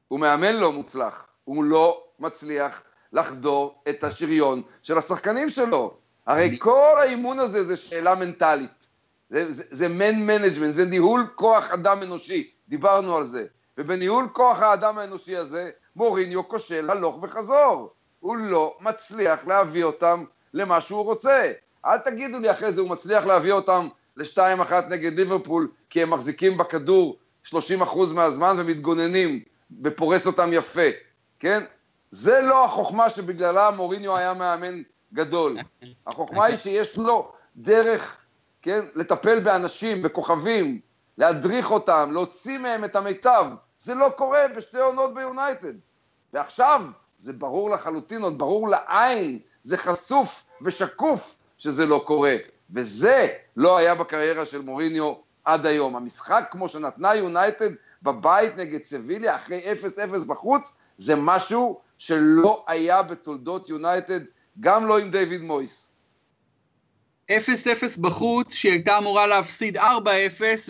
הוא 0.08 0.20
מאמן 0.20 0.56
לא 0.56 0.72
מוצלח, 0.72 1.28
הוא 1.44 1.64
לא 1.64 2.04
מצליח 2.20 2.84
לחדור 3.14 3.84
את 3.90 4.04
השריון 4.04 4.62
של 4.84 4.98
השחקנים 4.98 5.50
שלו. 5.50 5.98
הרי. 6.28 6.58
כל 6.60 6.96
האימון 7.00 7.40
הזה 7.40 7.64
זה 7.64 7.76
שאלה 7.76 8.16
מנטלית. 8.16 8.85
זה, 9.30 9.88
man 9.88 10.30
management, 10.30 10.70
זה 10.70 10.86
ניהול 10.86 11.28
כוח 11.36 11.72
אדם 11.72 12.04
אנושי, 12.04 12.52
דיברנו 12.68 13.18
על 13.18 13.26
זה. 13.26 13.46
ובניהול 13.78 14.28
כוח 14.34 14.62
האדם 14.62 14.98
האנושי 14.98 15.36
הזה, 15.38 15.70
מוריניו 15.96 16.48
כושל 16.48 16.90
הלוך 16.90 17.20
וחזור. 17.24 17.94
הוא 18.20 18.38
לא 18.38 18.78
מצליח 18.82 19.48
להביא 19.48 19.84
אותם 19.84 20.24
למה 20.54 20.82
שהוא 20.82 21.04
רוצה. 21.04 21.52
אל 21.86 21.98
תגידו 21.98 22.40
לי 22.40 22.52
אחרי 22.52 22.72
זה, 22.72 22.82
הוא 22.82 22.90
מצליח 22.90 23.26
להביא 23.26 23.52
אותם 23.52 23.88
לשתיים 24.18 24.62
אחת 24.62 24.90
נגד 24.90 25.20
ליברפול, 25.20 25.72
כי 25.90 26.04
הם 26.04 26.10
מחזיקים 26.10 26.58
בכדור 26.58 27.18
30% 27.46 27.54
מהזמן 28.14 28.56
ומתגוננים 28.60 29.40
ופורס 29.84 30.28
אותם 30.28 30.50
יפה, 30.54 30.90
כן? 31.40 31.64
זה 32.12 32.42
לא 32.42 32.66
החוכמה 32.66 33.10
שבגללה 33.10 33.72
מוריניו 33.72 34.18
היה 34.18 34.34
מאמן 34.34 34.82
גדול. 35.14 35.58
החוכמה 36.08 36.46
היא 36.46 36.56
שיש 36.56 36.98
לו 36.98 37.32
דרך, 37.56 38.16
כן, 38.66 38.86
לטפל 38.96 39.40
באנשים, 39.40 40.02
בכוכבים, 40.02 40.80
להדריך 41.18 41.72
אותם, 41.72 42.10
להוציא 42.14 42.58
מהם 42.58 42.86
את 42.86 42.96
המיטב. 42.96 43.46
זה 43.80 43.96
לא 43.96 44.10
קורה 44.16 44.48
בשתי 44.58 44.78
עונות 44.78 45.14
ביונייטד. 45.14 45.74
ועכשיו, 46.34 46.82
זה 47.18 47.34
ברור 47.34 47.70
לחלוטין, 47.70 48.22
עוד 48.22 48.38
ברור 48.38 48.70
לעין, 48.70 49.40
זה 49.64 49.78
חשוף 49.78 50.44
ושקוף 50.62 51.38
שזה 51.58 51.86
לא 51.86 52.04
קורה. 52.06 52.36
וזה 52.70 53.28
לא 53.58 53.78
היה 53.78 53.96
בקריירה 53.96 54.46
של 54.46 54.62
מוריניו 54.62 55.14
עד 55.44 55.66
היום. 55.66 55.96
המשחק 55.96 56.48
כמו 56.52 56.70
שנתנה 56.70 57.16
יונייטד 57.16 57.70
בבית 58.04 58.58
נגד 58.58 58.84
סביליה 58.84 59.36
אחרי 59.36 59.62
0-0 60.24 60.26
בחוץ, 60.28 60.72
זה 60.98 61.16
משהו 61.16 61.80
שלא 61.98 62.64
היה 62.68 63.02
בתולדות 63.02 63.70
יונייטד, 63.70 64.20
גם 64.60 64.88
לא 64.88 65.00
עם 65.00 65.12
דיוויד 65.12 65.42
מויס. 65.42 65.85
0-0 67.32 68.02
בחוץ, 68.02 68.54
שהיא 68.54 68.72
הייתה 68.72 68.98
אמורה 68.98 69.28
להפסיד 69.28 69.78
4-0, 69.78 69.82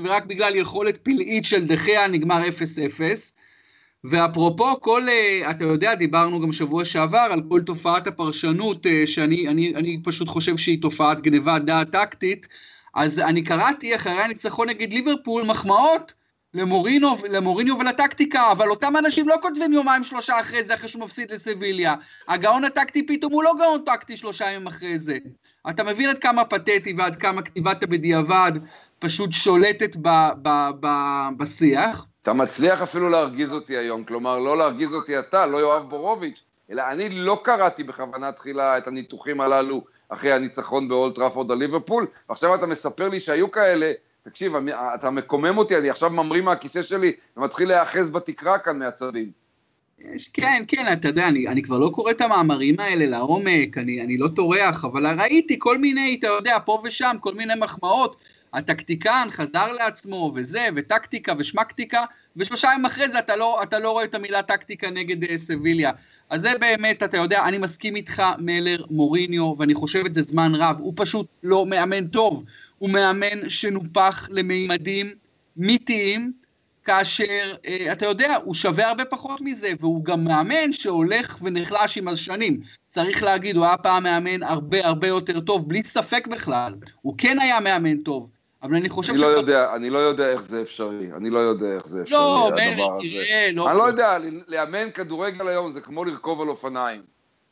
ורק 0.04 0.26
בגלל 0.26 0.56
יכולת 0.56 0.98
פלאית 0.98 1.46
של 1.46 1.68
דחיה 1.68 2.08
נגמר 2.08 2.42
0-0. 2.48 3.02
ואפרופו 4.04 4.82
כל, 4.82 5.10
אה, 5.10 5.52
אתה 5.52 5.64
יודע, 5.66 5.96
דיברנו 5.96 6.42
גם 6.42 6.52
שבוע 6.52 6.86
שעבר 6.86 7.28
על 7.32 7.42
כל 7.50 7.62
תופעת 7.62 8.08
הפרשנות, 8.08 8.86
אה, 8.86 9.08
שאני 9.08 9.48
אני, 9.48 9.76
אני 9.76 10.00
פשוט 10.04 10.28
חושב 10.30 10.58
שהיא 10.58 10.82
תופעת 10.82 11.22
גניבת 11.22 11.62
דעת 11.62 11.92
טקטית, 11.92 12.48
אז 12.96 13.20
אני 13.20 13.44
קראתי 13.44 13.96
אחרי 13.96 14.14
הניצחון 14.14 14.70
נגד 14.70 14.94
ליברפול 14.94 15.44
מחמאות 15.44 16.14
למורינו, 16.54 17.18
למוריניו 17.30 17.80
ולטקטיקה, 17.80 18.52
אבל 18.52 18.70
אותם 18.70 18.98
אנשים 18.98 19.28
לא 19.28 19.36
כותבים 19.42 19.74
יומיים 19.74 20.04
שלושה 20.04 20.40
אחרי 20.40 20.64
זה, 20.64 20.74
אחרי 20.74 20.90
שהוא 20.90 21.02
מפסיד 21.06 21.32
לסביליה. 21.32 21.96
הגאון 22.28 22.64
הטקטי 22.64 23.08
פתאום 23.08 23.34
הוא 23.34 23.44
לא 23.44 23.54
גאון 23.60 23.82
טקטי 23.86 24.18
שלושה 24.18 24.52
ימים 24.52 24.68
אחרי 24.68 25.00
זה. 25.00 25.18
אתה 25.70 25.84
מבין 25.84 26.10
עד 26.10 26.20
כמה 26.20 26.46
פתטי 26.46 26.94
ועד 26.98 27.16
כמה 27.16 27.42
כתיבת 27.42 27.84
הבדיעבד 27.84 28.52
פשוט 29.00 29.32
שולטת 29.32 29.96
ב, 30.02 30.10
ב, 30.42 30.50
ב, 30.80 30.88
בשיח. 31.38 32.06
אתה 32.22 32.34
מצליח 32.34 32.82
אפילו 32.82 33.10
להרגיז 33.10 33.54
אותי 33.54 33.78
היום, 33.78 34.04
כלומר, 34.04 34.40
לא 34.40 34.58
להרגיז 34.58 34.94
אותי 34.94 35.20
אתה, 35.20 35.46
לא 35.46 35.58
יואב 35.58 35.90
בורוביץ', 35.90 36.44
אלא 36.72 36.84
אני 36.92 37.10
לא 37.10 37.42
קראתי 37.44 37.84
בכוונה 37.84 38.32
תחילה 38.32 38.78
את 38.78 38.88
הניתוחים 38.88 39.42
הללו 39.42 39.84
אחרי 40.10 40.34
הניצחון 40.34 40.88
באולט 40.88 41.16
טראפורד 41.16 41.52
על 41.52 41.58
ליברפול, 41.58 42.08
ועכשיו 42.30 42.56
אתה 42.56 42.66
מספר 42.66 43.10
לי 43.10 43.20
שהיו 43.20 43.52
כאלה, 43.52 43.92
תקשיב, 44.24 44.54
אתה 44.96 45.10
מקומם 45.10 45.58
אותי, 45.58 45.78
אני 45.78 45.90
עכשיו 45.90 46.10
ממריא 46.10 46.42
מהכיסא 46.42 46.82
שלי 46.82 47.14
ומתחיל 47.38 47.68
להיאחז 47.68 48.10
בתקרה 48.10 48.60
כאן 48.60 48.80
מהצדים. 48.80 49.45
יש, 50.00 50.28
כן, 50.28 50.64
כן, 50.68 50.94
אתה 50.94 51.08
יודע, 51.08 51.28
אני, 51.28 51.48
אני 51.48 51.64
כבר 51.64 51.78
לא 51.78 51.90
קורא 51.94 52.12
את 52.12 52.22
המאמרים 52.22 52.80
האלה 52.80 53.06
לעומק, 53.06 53.78
אני, 53.78 54.02
אני 54.02 54.18
לא 54.18 54.28
טורח, 54.28 54.86
אבל 54.86 55.22
ראיתי 55.22 55.56
כל 55.60 55.78
מיני, 55.78 56.16
אתה 56.20 56.28
יודע, 56.28 56.58
פה 56.66 56.82
ושם, 56.84 57.16
כל 57.20 57.34
מיני 57.34 57.54
מחמאות. 57.58 58.16
הטקטיקן 58.54 59.28
חזר 59.32 59.72
לעצמו, 59.72 60.32
וזה, 60.36 60.68
וטקטיקה 60.76 61.34
ושמקטיקה, 61.38 62.04
ושלושה 62.38 62.70
ימים 62.74 62.86
אחרי 62.86 63.10
זה 63.10 63.20
אתה 63.20 63.36
לא, 63.36 63.64
אתה 63.64 63.80
לא 63.80 63.92
רואה 63.92 64.04
את 64.04 64.16
המילה 64.16 64.42
טקטיקה 64.42 64.90
נגד 64.90 65.24
uh, 65.24 65.38
סביליה. 65.38 65.92
אז 66.30 66.42
זה 66.42 66.52
באמת, 66.60 67.04
אתה 67.04 67.18
יודע, 67.18 67.46
אני 67.48 67.58
מסכים 67.58 67.96
איתך, 67.96 68.24
מלר, 68.40 68.86
מוריניו, 68.90 69.56
ואני 69.58 69.74
חושב 69.74 70.06
את 70.06 70.14
זה 70.14 70.22
זמן 70.22 70.56
רב, 70.56 70.76
הוא 70.80 70.94
פשוט 70.96 71.28
לא 71.44 71.66
מאמן 71.66 72.08
טוב, 72.08 72.44
הוא 72.78 72.90
מאמן 72.90 73.50
שנופח 73.50 74.28
למימדים 74.32 75.14
מיתיים, 75.58 76.32
כאשר, 76.86 77.56
uh, 77.56 77.92
אתה 77.92 78.06
יודע, 78.06 78.38
הוא 78.44 78.54
שווה 78.54 78.90
הרבה 78.90 79.06
פחות 79.06 79.42
מזה, 79.42 79.72
והוא 79.80 80.06
גם 80.06 80.24
מאמן 80.24 80.74
שהולך 80.74 81.38
ונחלש 81.42 81.98
עם 81.98 82.08
השנים. 82.08 82.60
צריך 82.90 83.24
להגיד, 83.24 83.56
הוא 83.56 83.66
היה 83.66 83.78
פעם 83.78 84.04
מאמן 84.04 84.44
הרבה 84.44 84.88
הרבה 84.88 85.08
יותר 85.08 85.40
טוב, 85.40 85.70
בלי 85.70 85.84
ספק 85.84 86.28
בכלל. 86.28 86.74
הוא 87.02 87.16
כן 87.18 87.40
היה 87.40 87.60
מאמן 87.60 87.98
טוב, 87.98 88.30
אבל 88.64 88.76
אני 88.76 88.90
חושב 88.90 89.14
אני 89.14 89.22
לא 89.22 89.28
יודע, 89.28 89.76
אני 89.76 89.90
לא 89.90 89.98
יודע 89.98 90.30
איך 90.30 90.42
זה 90.42 90.62
אפשרי, 90.62 91.08
אני 91.18 91.30
לא 91.30 91.40
יודע 91.40 91.68
איך 91.76 91.88
זה 91.88 92.02
אפשרי, 92.02 92.18
לא, 92.18 92.52
מילא, 92.56 92.96
תראה, 93.02 93.50
לא... 93.54 93.70
אני 93.70 93.78
לא 93.78 93.84
יודע, 93.84 94.18
לאמן 94.48 94.92
כדורגל 94.92 95.48
היום 95.48 95.72
זה 95.72 95.82
כמו 95.82 96.06
לרכוב 96.06 96.42
על 96.42 96.50
אופניים, 96.50 97.02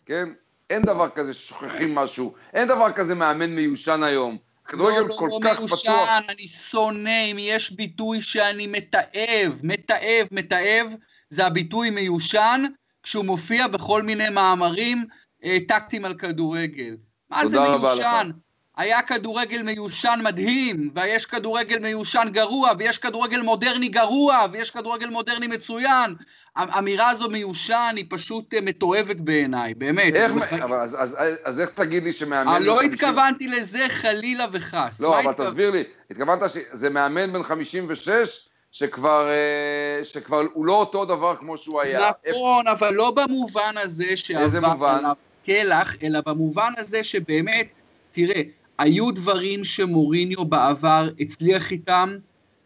כן? 0.06 0.30
אין 0.70 0.82
דבר 0.82 1.10
כזה 1.10 1.34
ששוכחים 1.34 1.96
משהו, 1.96 2.34
אין 2.54 2.68
דבר 2.68 2.92
כזה 2.92 3.16
מאמן 3.16 3.50
מיושן 3.50 4.04
היום. 4.04 4.38
כדורגל 4.66 5.00
לא, 5.00 5.16
כל 5.20 5.30
לא 5.32 5.40
כך 5.44 5.60
מיושן, 5.60 5.76
פתוח. 5.76 5.86
לא, 5.86 5.96
לא 5.96 6.06
מיושן, 6.06 6.26
אני 6.30 6.48
שונא, 6.48 7.26
אם 7.32 7.38
יש 7.40 7.72
ביטוי 7.72 8.22
שאני 8.22 8.68
מתעב, 8.68 9.60
מתעב, 9.64 10.28
מתעב, 10.32 10.88
זה 11.30 11.46
הביטוי 11.46 11.90
מיושן, 11.90 12.66
כשהוא 13.04 13.26
מופיע 13.26 13.68
בכל 13.68 14.02
מיני 14.02 14.30
מאמרים 14.30 15.06
אה, 15.44 15.58
טקטיים 15.68 16.06
על 16.06 16.14
כדורגל. 16.14 16.98
מה 17.30 17.48
זה 17.48 17.60
מיושן? 17.60 18.32
היה 18.78 19.02
כדורגל 19.02 19.62
מיושן 19.62 20.20
מדהים, 20.24 20.90
ויש 20.96 21.26
כדורגל 21.26 21.80
מיושן 21.80 22.28
גרוע, 22.32 22.72
ויש 22.80 22.98
כדורגל 22.98 23.42
מודרני 23.42 23.88
גרוע, 23.88 24.46
ויש 24.52 24.72
כדורגל 24.72 25.10
מודרני 25.10 25.48
מצוין. 25.48 26.16
האמירה 26.56 27.10
הזו 27.10 27.30
מיושן 27.30 27.94
היא 27.98 28.06
פשוט 28.10 28.54
אה, 28.54 28.62
מתועבת 28.62 29.16
בעיניי, 29.16 29.74
באמת. 29.74 30.16
איך, 30.16 30.32
בח... 30.32 30.54
אבל 30.54 30.80
אז, 30.80 30.96
אז, 31.00 31.16
אז, 31.18 31.36
אז 31.44 31.60
איך 31.60 31.70
תגיד 31.70 32.04
לי 32.04 32.12
שמאמן... 32.12 32.64
לא 32.64 32.82
התכוונתי 32.82 33.48
לזה 33.48 33.86
חלילה 33.90 34.46
וחס. 34.52 35.00
לא, 35.00 35.20
אבל 35.20 35.32
התכו... 35.32 35.46
תסביר 35.46 35.72
לי, 35.72 35.84
התכוונת 36.12 36.52
שזה 36.52 36.90
מאמן 36.90 37.34
בן 37.34 37.44
56, 37.44 38.48
שכבר, 38.72 39.30
אה, 39.30 40.06
שכבר 40.06 40.46
הוא 40.54 40.66
לא 40.66 40.74
אותו 40.74 41.06
דבר 41.06 41.36
כמו 41.36 41.58
שהוא 41.58 41.82
היה. 41.82 42.12
נכון. 42.30 42.68
אבל 42.68 42.94
לא 42.94 43.12
במובן 43.12 43.76
הזה 43.78 44.16
שעבר 44.16 44.88
עליו 44.88 45.16
קלח, 45.46 45.96
אלא 46.04 46.20
במובן 46.26 46.74
הזה 46.78 47.04
שבאמת, 47.04 47.68
תראה, 48.12 48.42
היו 48.84 49.12
דברים 49.12 49.64
שמוריניו 49.64 50.46
בעבר 50.46 51.10
הצליח 51.20 51.72
איתם, 51.72 52.18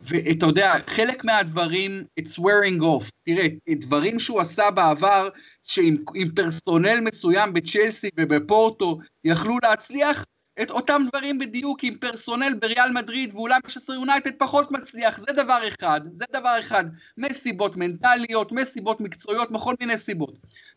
ואתה 0.02 0.46
יודע, 0.46 0.74
חלק 0.88 1.26
מהדברים, 1.26 2.04
it's 2.20 2.40
wearing 2.40 2.82
off. 2.82 3.10
תראה, 3.24 3.48
דברים 3.70 4.20
שהוא 4.20 4.42
עשה 4.42 4.72
בעבר, 4.72 5.30
שעם 5.64 5.96
פרסונל 6.36 7.00
מסוים 7.00 7.54
בצ'לסי 7.54 8.10
ובפורטו 8.18 9.00
יכלו 9.24 9.58
להצליח, 9.64 10.24
את 10.62 10.72
אותם 10.72 11.02
דברים 11.10 11.40
בדיוק 11.40 11.84
עם 11.84 11.96
פרסונל 11.98 12.54
בריאל 12.62 12.92
מדריד 12.92 13.36
ואולי 13.36 13.56
משסר 13.66 13.94
יונייטד 13.94 14.32
פחות 14.38 14.72
מצליח, 14.72 15.18
זה 15.18 15.34
דבר 15.36 15.60
אחד, 15.68 16.02
זה 16.12 16.26
דבר 16.34 16.56
אחד, 16.60 16.86
מסיבות 17.18 17.76
מנטליות, 17.76 18.52
מסיבות 18.52 19.02
מקצועיות, 19.02 19.52
מכל 19.52 19.76
מיני 19.80 19.98
סיבות. 19.98 20.34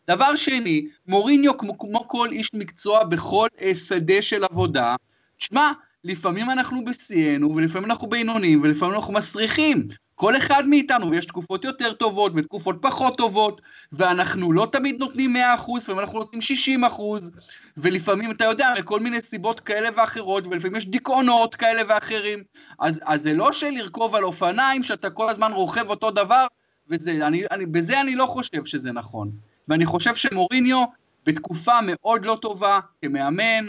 דבר 0.07 0.35
שני, 0.35 0.87
מוריניו 1.07 1.57
כמו, 1.57 1.77
כמו 1.77 2.07
כל 2.07 2.29
איש 2.31 2.49
מקצוע 2.53 3.03
בכל 3.03 3.47
שדה 3.73 4.21
של 4.21 4.43
עבודה, 4.43 4.95
שמע, 5.41 5.71
לפעמים 6.03 6.49
אנחנו 6.49 6.85
בשיאנו, 6.85 7.55
ולפעמים 7.55 7.91
אנחנו 7.91 8.07
בינונים, 8.07 8.61
ולפעמים 8.63 8.95
אנחנו 8.95 9.13
מסריחים. 9.13 9.87
כל 10.15 10.37
אחד 10.37 10.67
מאיתנו, 10.67 11.11
ויש 11.11 11.25
תקופות 11.25 11.65
יותר 11.65 11.93
טובות 11.93 12.31
ותקופות 12.35 12.75
פחות 12.81 13.17
טובות, 13.17 13.61
ואנחנו 13.91 14.53
לא 14.53 14.67
תמיד 14.71 14.99
נותנים 14.99 15.35
100%, 15.35 15.39
לפעמים 15.77 15.99
אנחנו 15.99 16.19
נותנים 16.19 16.41
60%, 16.83 17.01
ולפעמים, 17.77 18.31
אתה 18.31 18.45
יודע, 18.45 18.73
מכל 18.79 18.99
מיני 18.99 19.21
סיבות 19.21 19.59
כאלה 19.59 19.89
ואחרות, 19.97 20.47
ולפעמים 20.47 20.75
יש 20.75 20.87
דיכאונות 20.87 21.55
כאלה 21.55 21.81
ואחרים. 21.89 22.43
אז, 22.79 23.01
אז 23.05 23.21
זה 23.21 23.33
לא 23.33 23.51
שלרכוב 23.51 24.15
על 24.15 24.23
אופניים, 24.23 24.83
שאתה 24.83 25.09
כל 25.09 25.29
הזמן 25.29 25.51
רוכב 25.51 25.89
אותו 25.89 26.11
דבר, 26.11 26.45
וזה, 26.89 27.27
אני, 27.27 27.43
אני, 27.51 27.65
בזה 27.65 28.01
אני 28.01 28.15
לא 28.15 28.25
חושב 28.25 28.65
שזה 28.65 28.91
נכון. 28.91 29.31
ואני 29.67 29.85
חושב 29.85 30.15
שמוריניו, 30.15 30.83
בתקופה 31.25 31.79
מאוד 31.83 32.25
לא 32.25 32.37
טובה, 32.41 32.79
כמאמן, 33.01 33.65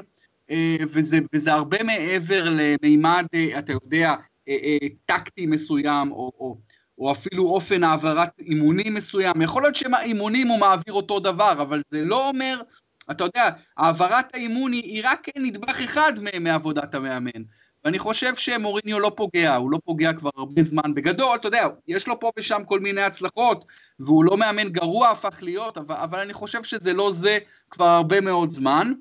וזה, 0.88 1.18
וזה 1.32 1.52
הרבה 1.52 1.82
מעבר 1.82 2.44
למימד, 2.50 3.26
אה, 3.35 3.59
אתה 3.59 3.73
יודע, 3.73 4.14
אה, 4.49 4.76
טקטי 5.06 5.47
מסוים, 5.47 6.12
או, 6.12 6.32
או, 6.38 6.59
או 6.99 7.12
אפילו 7.12 7.44
אופן 7.44 7.85
העברת 7.85 8.30
אימונים 8.38 8.94
מסוים. 8.94 9.42
יכול 9.42 9.62
להיות 9.62 9.76
שאימונים 9.76 10.49
הוא 10.49 10.59
מעביר 10.59 10.94
אותו 10.94 11.21
דבר, 11.21 11.52
אבל 11.62 11.82
זה 11.90 12.04
לא 12.04 12.28
אומר 12.28 12.62
אתה 13.11 13.25
יודע, 13.25 13.50
העברת 13.76 14.35
האימון 14.35 14.73
היא 14.73 15.02
רק 15.04 15.28
נדבך 15.37 15.80
אחד 15.80 16.12
מעבודת 16.40 16.94
המאמן. 16.94 17.42
ואני 17.85 17.99
חושב 17.99 18.37
שמוריניו 18.37 19.00
לא 19.00 19.12
פוגע, 19.16 19.56
הוא 19.56 19.71
לא 19.71 19.78
פוגע 19.85 20.12
כבר 20.12 20.30
הרבה 20.37 20.62
זמן. 20.62 20.94
בגדול, 20.94 21.37
אתה 21.37 21.49
יודע, 21.49 21.66
יש 21.88 22.09
לו 22.09 22.21
פה 22.21 22.30
ושם 22.38 22.62
כל 22.66 22.80
מיני 22.80 23.02
הצלחות, 23.02 23.64
והוא 24.00 24.25
לא 24.25 24.37
מאמן 24.37 24.68
גרוע 24.68 25.09
הפך 25.09 25.38
להיות, 25.42 25.78
אבל, 25.78 25.94
אבל 25.94 26.18
אני 26.18 26.32
חושב 26.32 26.64
שזה 26.64 26.92
לא 26.92 27.12
זה 27.12 27.38
כבר 27.71 27.85
הרבה 27.85 28.21
מאוד 28.21 28.50
זמן. 28.50 28.92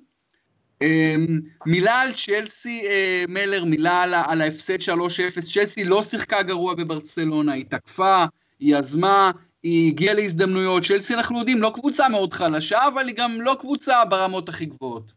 אמ, 0.81 1.39
מילה 1.65 2.01
על 2.01 2.11
צ'לסי, 2.11 2.81
אה, 2.87 3.23
מלר, 3.27 3.65
מילה 3.65 4.03
על, 4.27 4.41
ההפסד 4.41 4.81
3-0, 4.81 5.53
צ'לסי 5.53 5.83
לא 5.83 6.03
שיחקה 6.03 6.41
גרוע 6.41 6.73
בברצלונה, 6.73 7.53
היא 7.53 7.65
תקפה, 7.69 8.25
היא 8.59 8.75
יזמה, 8.77 9.31
היא 9.63 9.87
הגיעה 9.91 10.15
להזדמנויות, 10.15 10.83
צ'לסי 10.85 11.13
אנחנו 11.13 11.39
יודעים, 11.39 11.61
לא 11.61 11.71
קבוצה 11.75 12.09
מאוד 12.09 12.33
חלשה, 12.33 12.87
אבל 12.87 13.07
היא 13.07 13.15
גם 13.15 13.41
לא 13.41 13.55
קבוצה 13.59 14.05
ברמות 14.05 14.49
הכי 14.49 14.65
גבוהות. 14.65 15.11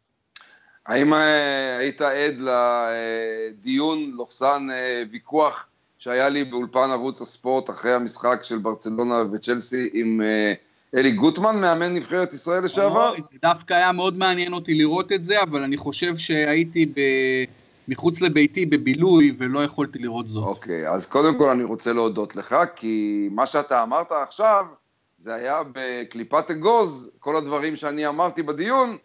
האם 0.87 1.15
אה, 1.15 1.77
היית 1.77 2.01
עד 2.01 2.41
לדיון, 2.41 4.11
לוחסן 4.11 4.67
אה, 4.71 5.03
ויכוח 5.11 5.67
שהיה 5.99 6.29
לי 6.29 6.45
באולפן 6.45 6.91
ערוץ 6.91 7.21
הספורט 7.21 7.71
אחרי 7.71 7.93
המשחק 7.93 8.41
של 8.43 8.59
ברצלונה 8.59 9.23
וצ'לסי 9.33 9.91
עם 9.93 10.21
אלי 10.95 11.13
גוטמן, 11.13 11.61
מאמן 11.61 11.95
נבחרת 11.95 12.33
ישראל 12.33 12.65
לשעבר? 12.65 13.15
זה 13.19 13.39
דווקא 13.43 13.75
היה 13.75 13.93
מאוד 13.93 14.19
מעניין 14.19 14.53
אותי 14.53 14.75
לראות 14.75 15.13
את 15.13 15.25
זה, 15.25 15.43
אבל 15.43 15.63
אני 15.63 15.77
חושב 15.77 16.17
שהייתי 16.17 16.87
ב... 16.87 17.01
מחוץ 17.89 18.21
לביתי 18.21 18.67
בבילוי 18.67 19.37
ולא 19.39 19.65
יכולתי 19.65 19.99
לראות 19.99 20.29
זאת. 20.29 20.45
אוקיי, 20.45 20.89
אז 20.89 21.07
קודם 21.07 21.39
כל 21.39 21.51
אני 21.51 21.65
רוצה 21.65 21.93
להודות 21.93 22.37
לך, 22.37 22.57
כי 22.77 23.29
מה 23.33 23.47
שאתה 23.47 23.83
אמרת 23.83 24.13
עכשיו, 24.13 24.67
זה 25.19 25.35
היה 25.35 25.63
בקליפת 25.73 26.51
אגוז, 26.51 27.11
כל 27.19 27.37
הדברים 27.37 27.77
שאני 27.77 28.07
אמרתי 28.07 28.43
בדיון, 28.43 28.97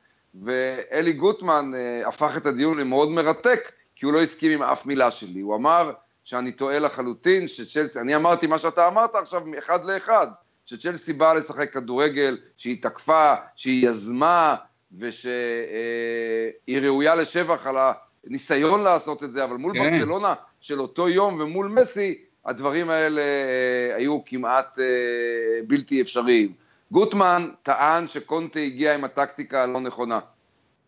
ואלי 0.44 1.14
גוטמן 1.14 1.72
אה, 1.76 2.08
הפך 2.08 2.38
את 2.38 2.46
הדיון 2.46 2.78
למאוד 2.78 3.10
מרתק, 3.10 3.72
כי 3.96 4.06
הוא 4.06 4.14
לא 4.14 4.22
הסכים 4.22 4.52
עם 4.52 4.64
אף 4.64 4.86
מילה 4.86 5.12
שלי. 5.12 5.40
הוא 5.40 5.56
אמר 5.56 5.92
שאני 6.24 6.52
טועה 6.52 6.80
לחלוטין, 6.80 7.48
שצ'לסי, 7.48 8.00
אני 8.00 8.16
אמרתי 8.16 8.48
מה 8.48 8.58
שאתה 8.58 8.88
אמרת 8.88 9.16
עכשיו 9.16 9.42
אחד 9.58 9.86
לאחד, 9.86 10.28
שצ'לסי 10.70 11.14
באה 11.14 11.34
לשחק 11.34 11.74
כדורגל, 11.74 12.38
שהיא 12.58 12.82
תקפה, 12.82 13.34
שהיא 13.56 13.90
יזמה, 13.90 14.56
ושהיא 15.00 15.32
אה, 16.70 16.80
ראויה 16.82 17.16
לשבח 17.16 17.68
על 17.68 17.76
הניסיון 18.28 18.84
לעשות 18.84 19.24
את 19.24 19.32
זה, 19.32 19.44
אבל 19.44 19.56
מול 19.56 19.74
כן. 19.74 19.92
ברצלונה 19.92 20.34
של 20.62 20.80
אותו 20.80 21.10
יום 21.10 21.42
ומול 21.42 21.68
מסי, 21.68 22.18
הדברים 22.46 22.90
האלה 22.90 23.22
אה, 23.22 23.96
היו 23.96 24.26
כמעט 24.26 24.80
אה, 24.80 24.86
בלתי 25.68 26.02
אפשריים. 26.02 26.54
גוטמן 26.92 27.50
טען 27.64 28.08
שקונטה 28.08 28.60
הגיע 28.60 28.94
עם 28.94 29.04
הטקטיקה 29.04 29.64
הלא 29.64 29.82
נכונה, 29.82 30.20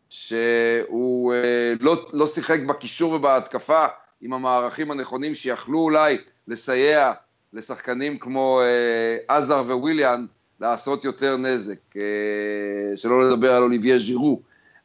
שהוא 0.09 1.33
לא, 1.79 2.09
לא 2.13 2.27
שיחק 2.27 2.59
בקישור 2.59 3.13
ובהתקפה 3.13 3.85
עם 4.21 4.33
המערכים 4.33 4.91
הנכונים 4.91 5.35
שיכלו 5.35 5.79
אולי 5.79 6.17
לסייע 6.47 7.13
לשחקנים 7.53 8.17
כמו 8.17 8.62
אה, 8.62 9.36
עזר 9.36 9.63
וויליאן 9.67 10.25
לעשות 10.60 11.05
יותר 11.05 11.38
נזק, 11.38 11.79
אה, 11.98 12.98
שלא 12.98 13.29
לדבר 13.29 13.53
על 13.53 13.63
אוליביה 13.63 14.00
ז'ירו. 14.00 14.41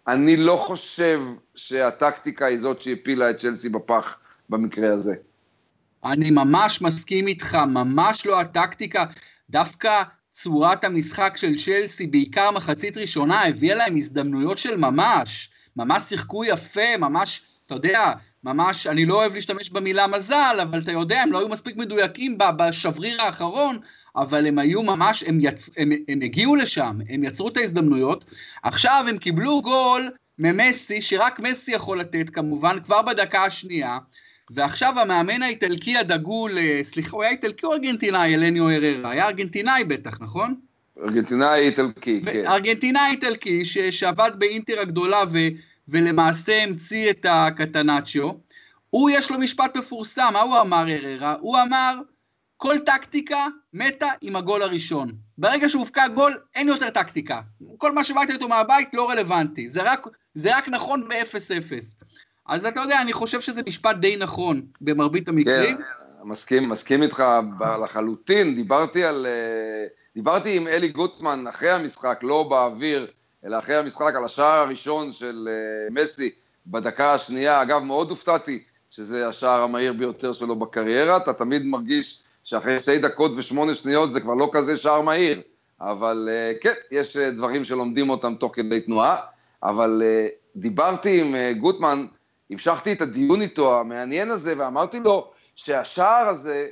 אני 0.08 0.36
לא 0.36 0.56
חושב 0.56 1.22
שהטקטיקה 1.54 2.46
היא 2.46 2.58
זאת 2.58 2.82
שהפילה 2.82 3.30
את 3.30 3.38
צ'לסי 3.38 3.68
בפח 3.68 4.18
במקרה 4.48 4.92
הזה. 4.92 5.14
אני 6.04 6.30
ממש 6.30 6.82
מסכים 6.82 7.26
איתך, 7.26 7.54
ממש 7.54 8.26
לא 8.26 8.40
הטקטיקה, 8.40 9.04
דווקא 9.50 10.02
צורת 10.32 10.84
המשחק 10.84 11.36
של 11.36 11.52
צ'לסי, 11.64 12.06
בעיקר 12.06 12.50
מחצית 12.50 12.96
ראשונה, 12.96 13.46
הביאה 13.46 13.76
להם 13.76 13.96
הזדמנויות 13.96 14.58
של 14.58 14.76
ממש. 14.76 15.50
ממש 15.76 16.02
שיחקו 16.08 16.44
יפה, 16.44 16.96
ממש, 16.98 17.55
אתה 17.66 17.74
יודע, 17.74 18.12
ממש, 18.44 18.86
אני 18.86 19.04
לא 19.06 19.14
אוהב 19.14 19.34
להשתמש 19.34 19.70
במילה 19.70 20.06
מזל, 20.06 20.58
אבל 20.62 20.78
אתה 20.78 20.92
יודע, 20.92 21.22
הם 21.22 21.32
לא 21.32 21.38
היו 21.38 21.48
מספיק 21.48 21.76
מדויקים 21.76 22.38
בשבריר 22.38 23.22
האחרון, 23.22 23.78
אבל 24.16 24.46
הם 24.46 24.58
היו 24.58 24.82
ממש, 24.82 25.24
הם, 25.26 25.38
יצ... 25.40 25.70
הם, 25.76 25.90
הם 26.08 26.20
הגיעו 26.22 26.56
לשם, 26.56 26.98
הם 27.08 27.24
יצרו 27.24 27.48
את 27.48 27.56
ההזדמנויות. 27.56 28.24
עכשיו 28.62 29.04
הם 29.08 29.18
קיבלו 29.18 29.62
גול 29.62 30.10
ממסי, 30.38 31.00
שרק 31.00 31.40
מסי 31.40 31.72
יכול 31.72 32.00
לתת 32.00 32.30
כמובן, 32.30 32.76
כבר 32.84 33.02
בדקה 33.02 33.44
השנייה, 33.44 33.98
ועכשיו 34.50 35.00
המאמן 35.00 35.42
האיטלקי 35.42 35.96
הדגול, 35.96 36.58
אה, 36.58 36.80
סליחה, 36.82 37.10
הוא 37.16 37.22
היה 37.22 37.32
איטלקי 37.32 37.66
או 37.66 37.72
ארגנטינאי, 37.72 38.34
אלניו 38.34 38.70
הררה? 38.70 39.10
היה 39.10 39.26
ארגנטינאי 39.26 39.84
בטח, 39.84 40.18
נכון? 40.20 40.54
ארגנטינאי 41.04 41.60
איטלקי, 41.60 42.22
כן. 42.24 42.46
ארגנטינאי 42.46 43.10
איטלקי 43.10 43.64
שעבד 43.64 44.30
באינטר 44.38 44.80
הגדולה 44.80 45.24
ו... 45.32 45.38
ולמעשה 45.88 46.62
המציא 46.62 47.10
את 47.10 47.26
הקטנצ'יו. 47.28 48.30
הוא 48.90 49.10
יש 49.10 49.30
לו 49.30 49.38
משפט 49.38 49.76
מפורסם, 49.76 50.30
מה 50.32 50.40
הוא 50.40 50.60
אמר 50.60 50.84
הררה? 50.88 51.36
הוא 51.40 51.58
אמר, 51.62 51.94
כל 52.56 52.78
טקטיקה 52.78 53.46
מתה 53.72 54.08
עם 54.20 54.36
הגול 54.36 54.62
הראשון. 54.62 55.12
ברגע 55.38 55.68
שהופקע 55.68 56.08
גול, 56.08 56.38
אין 56.54 56.68
יותר 56.68 56.90
טקטיקה. 56.90 57.40
כל 57.78 57.92
מה 57.92 58.04
שבאתי 58.04 58.32
איתו 58.32 58.48
מהבית 58.48 58.88
לא 58.92 59.10
רלוונטי. 59.10 59.68
זה 59.68 59.92
רק, 59.92 60.06
זה 60.34 60.58
רק 60.58 60.68
נכון 60.68 61.08
ב-0-0. 61.08 62.06
אז 62.46 62.66
אתה 62.66 62.80
יודע, 62.80 63.00
אני 63.00 63.12
חושב 63.12 63.40
שזה 63.40 63.60
משפט 63.66 63.96
די 63.96 64.16
נכון 64.16 64.62
במרבית 64.80 65.28
המקרים. 65.28 65.76
כן, 65.76 65.82
מסכים, 66.24 66.68
מסכים 66.68 67.02
איתך 67.02 67.24
לחלוטין. 67.84 68.54
דיברתי 68.54 69.04
על... 69.04 69.26
אה, 69.26 69.86
דיברתי 70.14 70.56
עם 70.56 70.68
אלי 70.68 70.88
גוטמן 70.88 71.46
אחרי 71.46 71.70
המשחק, 71.70 72.20
לא 72.22 72.42
באוויר, 72.42 73.06
אלא 73.46 73.58
אחרי 73.58 73.76
המשחק 73.76 74.14
על 74.14 74.24
השער 74.24 74.60
הראשון 74.60 75.12
של 75.12 75.48
uh, 75.48 75.94
מסי 75.94 76.30
בדקה 76.66 77.14
השנייה. 77.14 77.62
אגב, 77.62 77.82
מאוד 77.82 78.10
הופתעתי 78.10 78.64
שזה 78.90 79.28
השער 79.28 79.62
המהיר 79.62 79.92
ביותר 79.92 80.32
שלו 80.32 80.56
בקריירה. 80.56 81.16
אתה 81.16 81.32
תמיד 81.32 81.66
מרגיש 81.66 82.22
שאחרי 82.44 82.78
שתי 82.78 82.98
דקות 82.98 83.32
ושמונה 83.36 83.74
שניות 83.74 84.12
זה 84.12 84.20
כבר 84.20 84.34
לא 84.34 84.50
כזה 84.52 84.76
שער 84.76 85.00
מהיר. 85.00 85.40
אבל 85.80 86.28
uh, 86.28 86.62
כן, 86.62 86.72
יש 86.90 87.16
uh, 87.16 87.20
דברים 87.36 87.64
שלומדים 87.64 88.10
אותם 88.10 88.34
תוך 88.34 88.54
כדי 88.54 88.80
תנועה. 88.80 89.16
אבל 89.62 90.02
דיברתי 90.56 91.20
עם 91.20 91.34
גוטמן, 91.58 92.06
המשכתי 92.50 92.92
את 92.92 93.00
הדיון 93.00 93.42
איתו 93.42 93.80
המעניין 93.80 94.30
הזה, 94.30 94.54
ואמרתי 94.56 95.00
לו 95.00 95.30
שהשער 95.56 96.28
הזה 96.28 96.68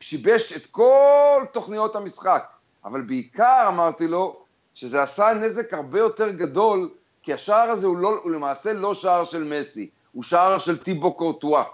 שיבש 0.00 0.52
את 0.52 0.66
כל 0.66 1.44
תוכניות 1.52 1.96
המשחק. 1.96 2.52
אבל 2.84 3.00
בעיקר 3.02 3.64
אמרתי 3.68 4.08
לו, 4.08 4.41
שזה 4.74 5.02
עשה 5.02 5.34
נזק 5.34 5.74
הרבה 5.74 5.98
יותר 5.98 6.30
גדול, 6.30 6.90
כי 7.22 7.32
השער 7.32 7.70
הזה 7.70 7.86
הוא, 7.86 7.96
לא, 7.96 8.20
הוא 8.22 8.32
למעשה 8.32 8.72
לא 8.72 8.94
שער 8.94 9.24
של 9.24 9.44
מסי, 9.44 9.90
הוא 10.12 10.22
שער 10.22 10.58
של 10.58 10.78
טיבו 10.78 11.14
קורטואה. 11.14 11.64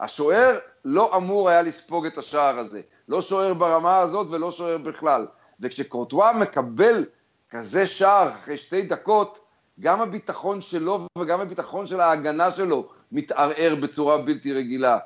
השוער 0.00 0.58
לא 0.84 1.16
אמור 1.16 1.48
היה 1.48 1.62
לספוג 1.62 2.06
את 2.06 2.18
השער 2.18 2.58
הזה, 2.58 2.80
לא 3.08 3.22
שוער 3.22 3.54
ברמה 3.54 3.98
הזאת 3.98 4.26
ולא 4.30 4.52
שוער 4.52 4.78
בכלל. 4.78 5.26
וכשקורטואה 5.60 6.32
מקבל 6.32 7.04
כזה 7.50 7.86
שער 7.86 8.30
אחרי 8.30 8.58
שתי 8.58 8.82
דקות, 8.82 9.40
גם 9.80 10.00
הביטחון 10.00 10.60
שלו 10.60 11.06
וגם 11.18 11.40
הביטחון 11.40 11.86
של 11.86 12.00
ההגנה 12.00 12.50
שלו 12.50 12.88
מתערער 13.12 13.74
בצורה 13.80 14.18
בלתי 14.18 14.52
רגילה. 14.52 14.98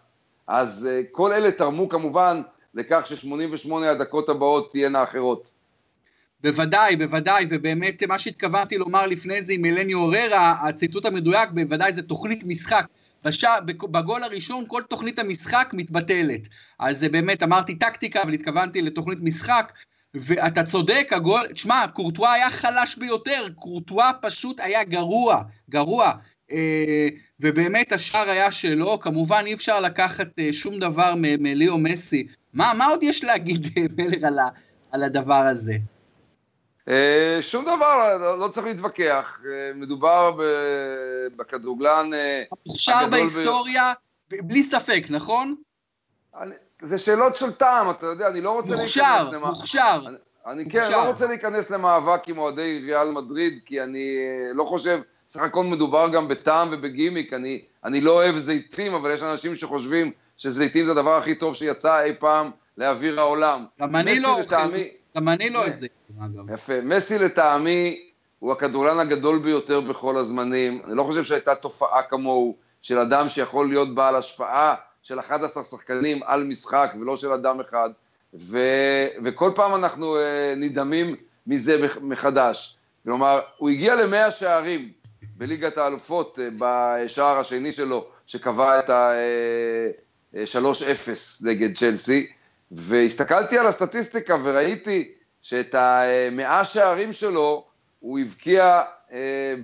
אז 0.47 0.89
uh, 0.89 1.13
כל 1.13 1.33
אלה 1.33 1.51
תרמו 1.53 1.89
כמובן 1.89 2.43
לכך 2.75 3.07
ש-88 3.07 3.75
הדקות 3.75 4.29
הבאות 4.29 4.71
תהיינה 4.71 5.03
אחרות. 5.03 5.51
בוודאי, 6.45 6.97
בוודאי, 6.97 7.47
ובאמת 7.51 8.03
מה 8.03 8.19
שהתכוונתי 8.19 8.79
לומר 8.79 9.07
לפני 9.07 9.43
זה 9.43 9.53
עם 9.53 9.65
אלני 9.65 9.95
אוררה, 9.95 10.69
הציטוט 10.69 11.07
המדויק, 11.07 11.51
בוודאי 11.51 11.93
זה 11.93 12.03
תוכנית 12.03 12.45
משחק. 12.45 12.87
בש... 13.25 13.45
בגול 13.67 14.23
הראשון 14.23 14.65
כל 14.69 14.83
תוכנית 14.83 15.19
המשחק 15.19 15.71
מתבטלת. 15.73 16.49
אז 16.79 17.05
באמת, 17.05 17.43
אמרתי 17.43 17.75
טקטיקה, 17.75 18.23
אבל 18.23 18.33
התכוונתי 18.33 18.83
לתוכנית 18.83 19.19
משחק, 19.23 19.73
ואתה 20.15 20.63
צודק, 20.63 21.09
הגול, 21.13 21.47
תשמע, 21.53 21.85
קורטואה 21.93 22.33
היה 22.33 22.51
חלש 22.51 22.97
ביותר, 22.97 23.49
קורטואה 23.55 24.11
פשוט 24.23 24.61
היה 24.61 24.85
גרוע, 24.85 25.43
גרוע. 25.71 26.13
אה, 26.53 27.09
ובאמת 27.41 27.93
השער 27.93 28.31
היה 28.31 28.51
שלו, 28.51 29.01
כמובן 29.01 29.43
אי 29.47 29.55
אפשר 29.55 29.81
לקחת 29.81 30.29
אה, 30.39 30.53
שום 30.53 30.79
דבר 30.79 31.15
מליאו 31.19 31.79
מסי. 31.79 32.27
מה, 32.53 32.73
מה 32.79 32.87
עוד 32.87 33.03
יש 33.03 33.25
להגיד, 33.25 33.69
מלר, 33.97 34.27
על, 34.27 34.39
על 34.93 35.05
הדבר 35.05 35.35
הזה? 35.35 35.75
אה, 36.89 37.39
שום 37.41 37.65
דבר, 37.65 38.19
לא, 38.19 38.39
לא 38.39 38.49
צריך 38.49 38.67
להתווכח, 38.67 39.39
אה, 39.47 39.71
מדובר 39.75 40.39
בכדורגלן 41.37 42.15
אה, 42.15 42.43
מוכשר 42.67 43.07
בהיסטוריה, 43.11 43.93
ב... 44.31 44.49
בלי 44.49 44.63
ספק, 44.63 45.05
נכון? 45.11 45.55
אני, 46.41 46.55
זה 46.83 46.99
שאלות 46.99 47.37
של 47.37 47.53
טעם, 47.53 47.91
אתה 47.91 48.07
יודע, 48.07 48.29
אני 48.29 48.41
לא 48.41 48.51
רוצה 48.51 48.77
מוכשר, 48.77 49.25
להיכנס... 49.25 49.43
מוכשר, 49.43 50.01
מוכשר. 50.01 50.17
אני, 50.47 50.71
כן, 50.71 50.93
לא 50.93 51.09
רוצה 51.09 51.27
להיכנס 51.27 51.71
למאבק 51.71 52.29
עם 52.29 52.39
אוהדי 52.39 52.83
ריאל 52.85 53.11
מדריד, 53.11 53.59
כי 53.67 53.83
אני 53.83 54.17
לא 54.55 54.65
חושב, 54.65 55.01
סך 55.29 55.41
הכל 55.41 55.65
מדובר 55.65 56.09
גם 56.09 56.29
בטעם 56.29 56.69
ובגימיק, 56.71 57.33
אני, 57.33 57.65
אני 57.85 58.01
לא 58.01 58.13
אוהב 58.13 58.39
זיתים, 58.39 58.95
אבל 58.95 59.11
יש 59.11 59.23
אנשים 59.23 59.55
שחושבים 59.55 60.11
שזיתים 60.37 60.87
זה 60.87 60.93
הדבר 60.93 61.17
הכי 61.17 61.35
טוב 61.35 61.55
שיצא 61.55 62.03
אי 62.03 62.15
פעם 62.19 62.51
לאוויר 62.79 63.21
העולם. 63.21 63.65
גם 63.81 63.97
אני 63.97 64.21
לא 64.21 64.41
אוכל. 64.41 64.57
גם 65.17 65.29
אני 65.29 65.51
לא 65.51 65.67
את 65.67 65.77
זה. 65.77 65.87
יפה. 66.55 66.81
מסי 66.81 67.19
לטעמי 67.19 68.11
הוא 68.39 68.53
הכדורגלן 68.53 69.01
הגדול 69.01 69.39
ביותר 69.39 69.81
בכל 69.81 70.17
הזמנים. 70.17 70.83
אני 70.85 70.97
לא 70.97 71.03
חושב 71.03 71.25
שהייתה 71.25 71.55
תופעה 71.55 72.03
כמוהו 72.03 72.57
של 72.83 72.99
אדם 72.99 73.29
שיכול 73.29 73.69
להיות 73.69 73.95
בעל 73.95 74.17
השפעה 74.17 74.75
של 75.03 75.19
11 75.19 75.65
שחקנים 75.65 76.21
על 76.25 76.45
משחק 76.45 76.93
ולא 77.01 77.17
של 77.17 77.33
אדם 77.33 77.61
אחד. 77.61 77.91
ו, 78.35 78.59
וכל 79.25 79.53
פעם 79.55 79.75
אנחנו 79.75 80.17
uh, 80.17 80.21
נדהמים 80.57 81.17
מזה 81.47 81.89
מחדש. 82.01 82.77
כלומר, 83.05 83.41
הוא 83.57 83.71
הגיע 83.71 83.95
למאה 83.95 84.31
שערים 84.31 84.93
בליגת 85.37 85.79
האלופות 85.79 86.39
uh, 86.39 86.41
בשער 86.59 87.39
השני 87.39 87.73
שלו, 87.73 88.07
שקבע 88.27 88.79
את 88.79 88.91
ה-3-0 88.91 90.37
uh, 91.07 91.47
נגד 91.47 91.77
צ'לסי, 91.77 92.33
והסתכלתי 92.77 93.59
על 93.59 93.67
הסטטיסטיקה 93.67 94.37
וראיתי 94.45 95.13
שאת 95.43 95.75
המאה 95.75 96.65
שערים 96.65 97.13
שלו 97.13 97.67
הוא 98.01 98.19
הבקיע 98.19 98.83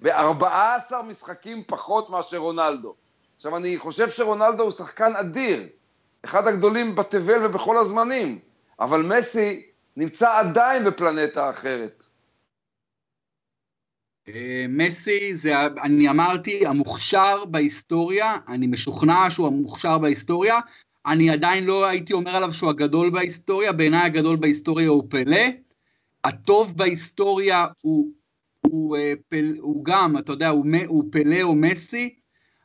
ב-14 0.02 0.92
משחקים 1.06 1.62
פחות 1.66 2.10
מאשר 2.10 2.38
רונלדו. 2.38 2.94
עכשיו, 3.36 3.56
אני 3.56 3.78
חושב 3.78 4.10
שרונלדו 4.10 4.62
הוא 4.62 4.70
שחקן 4.70 5.16
אדיר, 5.16 5.66
אחד 6.24 6.46
הגדולים 6.46 6.94
בתבל 6.94 7.46
ובכל 7.46 7.78
הזמנים, 7.78 8.38
אבל 8.80 9.02
מסי 9.02 9.66
נמצא 9.96 10.38
עדיין 10.38 10.84
בפלנטה 10.84 11.50
אחרת. 11.50 12.06
אה, 14.28 14.64
מסי 14.68 15.36
זה, 15.36 15.66
אני 15.66 16.10
אמרתי, 16.10 16.66
המוכשר 16.66 17.44
בהיסטוריה, 17.44 18.36
אני 18.48 18.66
משוכנע 18.66 19.30
שהוא 19.30 19.46
המוכשר 19.46 19.98
בהיסטוריה, 19.98 20.60
אני 21.10 21.30
עדיין 21.30 21.64
לא 21.64 21.86
הייתי 21.86 22.12
אומר 22.12 22.36
עליו 22.36 22.52
שהוא 22.52 22.70
הגדול 22.70 23.10
בהיסטוריה, 23.10 23.72
בעיניי 23.72 24.00
הגדול 24.00 24.36
בהיסטוריה 24.36 24.88
הוא 24.88 25.04
פלא, 25.08 25.46
הטוב 26.24 26.76
בהיסטוריה 26.76 27.66
הוא, 27.80 28.08
הוא, 28.60 28.96
אה, 28.96 29.12
פל, 29.28 29.54
הוא 29.60 29.84
גם, 29.84 30.18
אתה 30.18 30.32
יודע, 30.32 30.48
הוא, 30.48 30.66
הוא 30.86 31.04
פלא 31.12 31.42
או 31.42 31.54
מסי, 31.54 32.14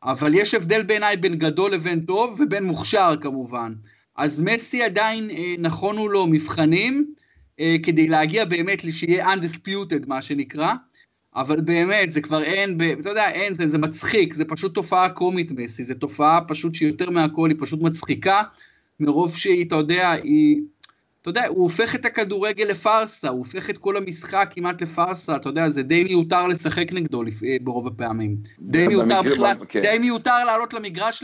אבל 0.04 0.34
יש 0.34 0.54
הבדל 0.54 0.84
בעיניי 0.84 1.18
בין 1.18 1.36
גדול 1.36 1.74
לבין 1.74 2.00
טוב 2.00 2.40
ובין 2.40 2.64
מוכשר 2.64 3.14
כמובן. 3.22 3.74
אז 4.16 4.40
מסי 4.40 4.84
עדיין 4.84 5.30
אה, 5.30 5.56
נכונו 5.60 6.08
לו 6.08 6.28
מבחנים 6.28 7.14
אה, 7.60 7.76
כדי 7.84 8.08
להגיע 8.08 8.46
באמת 8.46 8.80
שיהיה 8.92 9.34
undisputed 9.34 10.08
מה 10.08 10.22
שנקרא, 10.22 10.74
אבל 11.36 11.62
באמת 11.62 12.12
זה 12.12 12.22
כבר 12.22 12.44
אין, 12.44 12.78
אתה 13.00 13.10
יודע, 13.10 13.30
אין, 13.30 13.54
זה, 13.54 13.68
זה 13.68 13.78
מצחיק, 13.78 14.34
זה 14.34 14.46
פשוט 14.46 14.74
תופעה 14.74 15.10
קומית 15.10 15.52
מסי, 15.52 15.84
זה 15.84 15.96
תופעה 15.96 16.42
פשוט 16.48 16.76
שיותר 16.76 17.10
מהכל 17.10 17.50
היא 17.50 17.58
פשוט 17.60 17.82
מצחיקה, 17.82 18.42
מרוב 19.00 19.36
שהיא, 19.36 19.68
אתה 19.68 19.76
יודע, 19.76 20.12
היא... 20.12 20.62
אתה 21.22 21.30
יודע, 21.30 21.48
הוא 21.48 21.64
הופך 21.64 21.96
את 21.96 22.06
הכדורגל 22.06 22.66
לפארסה, 22.66 23.30
הוא 23.30 23.38
הופך 23.38 23.70
את 23.70 23.78
כל 23.78 23.98
המשחק 23.98 24.50
כמעט 24.52 24.82
לפארסה, 24.82 25.36
אתה 25.36 25.50
יודע, 25.50 25.70
זה 25.70 25.84
די 25.84 26.04
מיותר 26.04 26.48
לשחק 26.48 26.94
נגדו 26.94 27.24
אה, 27.24 27.58
ברוב 27.62 27.88
הפעמים. 27.88 28.38
די 28.60 28.88
מיותר 28.88 29.22
בכלל, 29.22 29.56
כן. 29.70 29.82
די 29.82 29.98
מיותר 30.00 30.46
לעלות 30.46 30.74
למגרש 30.74 31.24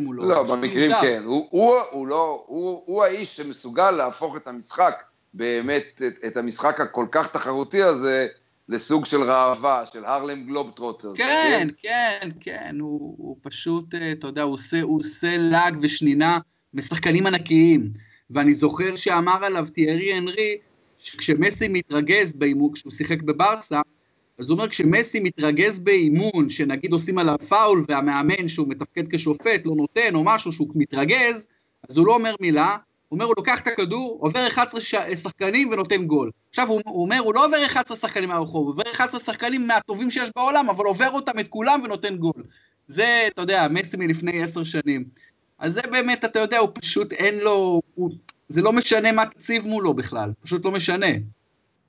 מולו. 0.00 0.28
לא, 0.28 0.42
במקרים 0.42 0.88
מיותר. 0.88 1.00
כן. 1.02 1.22
הוא, 1.24 1.46
הוא, 1.50 1.74
הוא, 1.90 2.06
לא, 2.06 2.44
הוא, 2.46 2.82
הוא 2.86 3.04
האיש 3.04 3.36
שמסוגל 3.36 3.90
להפוך 3.90 4.36
את 4.36 4.46
המשחק, 4.46 5.02
באמת, 5.34 6.02
את, 6.06 6.12
את 6.26 6.36
המשחק 6.36 6.80
הכל 6.80 7.06
כך 7.10 7.32
תחרותי 7.32 7.82
הזה, 7.82 8.26
לסוג 8.72 9.06
של 9.06 9.22
ראווה, 9.22 9.84
של 9.92 10.04
הרלם 10.04 10.44
גלובטרוטר. 10.46 11.12
כן, 11.16 11.68
כן, 11.82 12.28
כן, 12.40 12.76
הוא, 12.80 13.14
הוא 13.18 13.36
פשוט, 13.42 13.94
אה, 13.94 14.12
אתה 14.12 14.26
יודע, 14.26 14.42
הוא 14.42 14.54
עושה, 14.54 14.82
הוא 14.82 15.00
עושה 15.00 15.36
לעג 15.38 15.76
ושנינה 15.82 16.38
משחקנים 16.74 17.26
ענקיים. 17.26 17.92
ואני 18.30 18.54
זוכר 18.54 18.96
שאמר 18.96 19.44
עליו 19.44 19.66
תיארי 19.74 20.12
הנרי, 20.12 20.56
שכשמסי 20.98 21.68
מתרגז 21.68 22.34
באימון, 22.34 22.72
כשהוא 22.72 22.92
שיחק 22.92 23.22
בברסה, 23.22 23.80
אז 24.38 24.48
הוא 24.48 24.58
אומר, 24.58 24.68
כשמסי 24.68 25.20
מתרגז 25.20 25.78
באימון, 25.78 26.48
שנגיד 26.48 26.92
עושים 26.92 27.18
עליו 27.18 27.36
פאול, 27.48 27.84
והמאמן 27.88 28.48
שהוא 28.48 28.68
מתפקד 28.68 29.08
כשופט 29.08 29.60
לא 29.64 29.74
נותן, 29.74 30.14
או 30.14 30.24
משהו 30.24 30.52
שהוא 30.52 30.68
מתרגז, 30.74 31.46
אז 31.88 31.96
הוא 31.96 32.06
לא 32.06 32.14
אומר 32.14 32.34
מילה, 32.40 32.76
אומר, 33.12 33.24
הוא 33.24 33.34
לוקח 33.36 33.60
את 33.60 33.66
הכדור, 33.66 34.18
עובר 34.20 34.46
11 34.46 34.80
ש... 34.80 34.94
שחקנים 35.22 35.68
ונותן 35.68 36.04
גול. 36.04 36.30
עכשיו, 36.50 36.68
הוא, 36.68 36.80
הוא 36.84 37.02
אומר, 37.02 37.18
הוא 37.18 37.34
לא 37.34 37.44
עובר 37.44 37.56
11 37.66 37.96
שחקנים 37.96 38.28
מהרחוב, 38.28 38.66
הוא 38.66 38.72
עובר 38.72 38.82
11 38.92 39.20
שחקנים 39.20 39.66
מהטובים 39.66 40.10
שיש 40.10 40.30
בעולם, 40.36 40.70
אבל 40.70 40.84
עובר 40.84 41.10
אותם 41.10 41.38
את 41.38 41.48
כולם 41.48 41.80
ונותן 41.84 42.16
גול. 42.16 42.42
זה, 42.88 43.24
אתה 43.26 43.42
יודע, 43.42 43.66
מסי 43.70 43.96
מלפני 43.96 44.42
10 44.42 44.64
שנים. 44.64 45.04
אז 45.58 45.74
זה 45.74 45.80
באמת, 45.90 46.24
אתה 46.24 46.38
יודע, 46.38 46.58
הוא 46.58 46.68
פשוט 46.74 47.12
אין 47.12 47.38
לו, 47.38 47.82
הוא, 47.94 48.10
זה 48.48 48.62
לא 48.62 48.72
משנה 48.72 49.12
מה 49.12 49.26
תציב 49.26 49.66
מולו 49.66 49.94
בכלל, 49.94 50.30
פשוט 50.42 50.64
לא 50.64 50.70
משנה. 50.70 51.06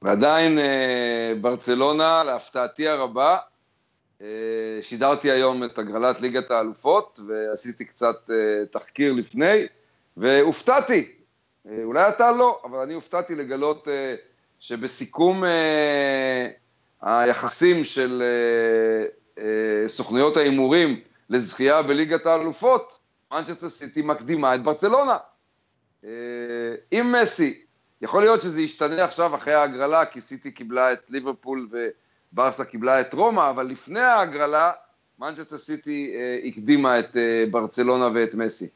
ועדיין 0.02 0.60
אה, 0.60 1.34
ברצלונה, 1.42 2.24
להפתעתי 2.24 2.88
הרבה, 2.88 3.38
אה, 4.22 4.28
שידרתי 4.82 5.32
היום 5.32 5.64
את 5.64 5.78
הגרלת 5.78 6.22
ליגת 6.22 6.52
האלופות, 6.52 7.20
ועשיתי 7.28 7.86
קצת 7.86 8.16
אה, 8.30 8.66
תחקיר 8.72 9.14
לפני, 9.14 9.68
והופתעתי. 10.18 11.12
אה, 11.70 11.84
אולי 11.84 12.10
אתה 12.10 12.32
לא, 12.32 12.62
אבל 12.64 12.80
אני 12.80 12.94
הופתעתי 12.94 13.36
לגלות 13.36 13.88
אה, 13.88 14.16
שבסיכום 14.60 15.44
אה, 15.44 16.48
היחסים 17.02 17.86
של 17.86 18.24
סוכנויות 19.88 20.38
ההימורים 20.38 21.00
לזכייה 21.30 21.82
בליגת 21.82 22.26
האלופות, 22.26 23.00
מנצ'סטר 23.32 23.70
סיטי 23.70 24.02
מקדימה 24.02 24.56
את 24.56 24.64
ברצלונה. 24.64 25.18
עם 26.92 27.12
מסי, 27.12 27.64
יכול 28.02 28.22
להיות 28.22 28.42
שזה 28.42 28.62
ישתנה 28.62 29.04
עכשיו 29.04 29.36
אחרי 29.36 29.54
ההגרלה, 29.54 30.06
כי 30.06 30.22
סיטי 30.22 30.52
קיבלה 30.52 30.94
את 30.94 31.00
ליברפול 31.10 31.70
וברסה 32.34 32.66
קיבלה 32.66 33.02
את 33.02 33.14
רומא, 33.14 33.50
אבל 33.50 33.66
לפני 33.66 34.00
ההגרלה, 34.00 34.72
מנצ'סטר 35.20 35.58
סיטי 35.58 36.16
הקדימה 36.48 37.00
את 37.00 37.18
ברצלונה 37.52 38.10
ואת 38.14 38.36
מסי. 38.36 38.70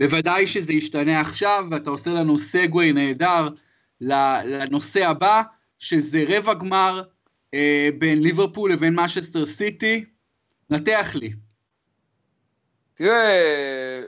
בוודאי 0.00 0.46
שזה 0.46 0.72
ישתנה 0.72 1.20
עכשיו, 1.20 1.64
ואתה 1.70 1.90
עושה 1.90 2.10
לנו 2.10 2.38
segue 2.38 2.92
נהדר 2.92 3.48
לנושא 4.00 5.06
הבא, 5.06 5.42
שזה 5.78 6.24
רבע 6.28 6.54
גמר 6.54 7.02
בין 7.98 8.22
ליברפול 8.22 8.72
לבין 8.72 8.94
מנצ'סטר 8.94 9.46
סיטי. 9.46 10.04
נתח 10.70 11.10
לי. 11.14 11.32
תראה, 12.94 14.02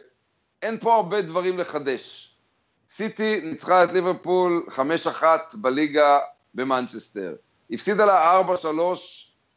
אין 0.63 0.79
פה 0.79 0.95
הרבה 0.95 1.23
דברים 1.23 1.59
לחדש. 1.59 2.35
סיטי 2.91 3.41
ניצחה 3.41 3.85
את 3.85 3.93
ליברפול 3.93 4.67
5-1 5.21 5.23
בליגה 5.55 6.19
במנצ'סטר. 6.55 7.35
הפסידה 7.71 8.05
לה 8.05 8.41
4-3 8.41 8.45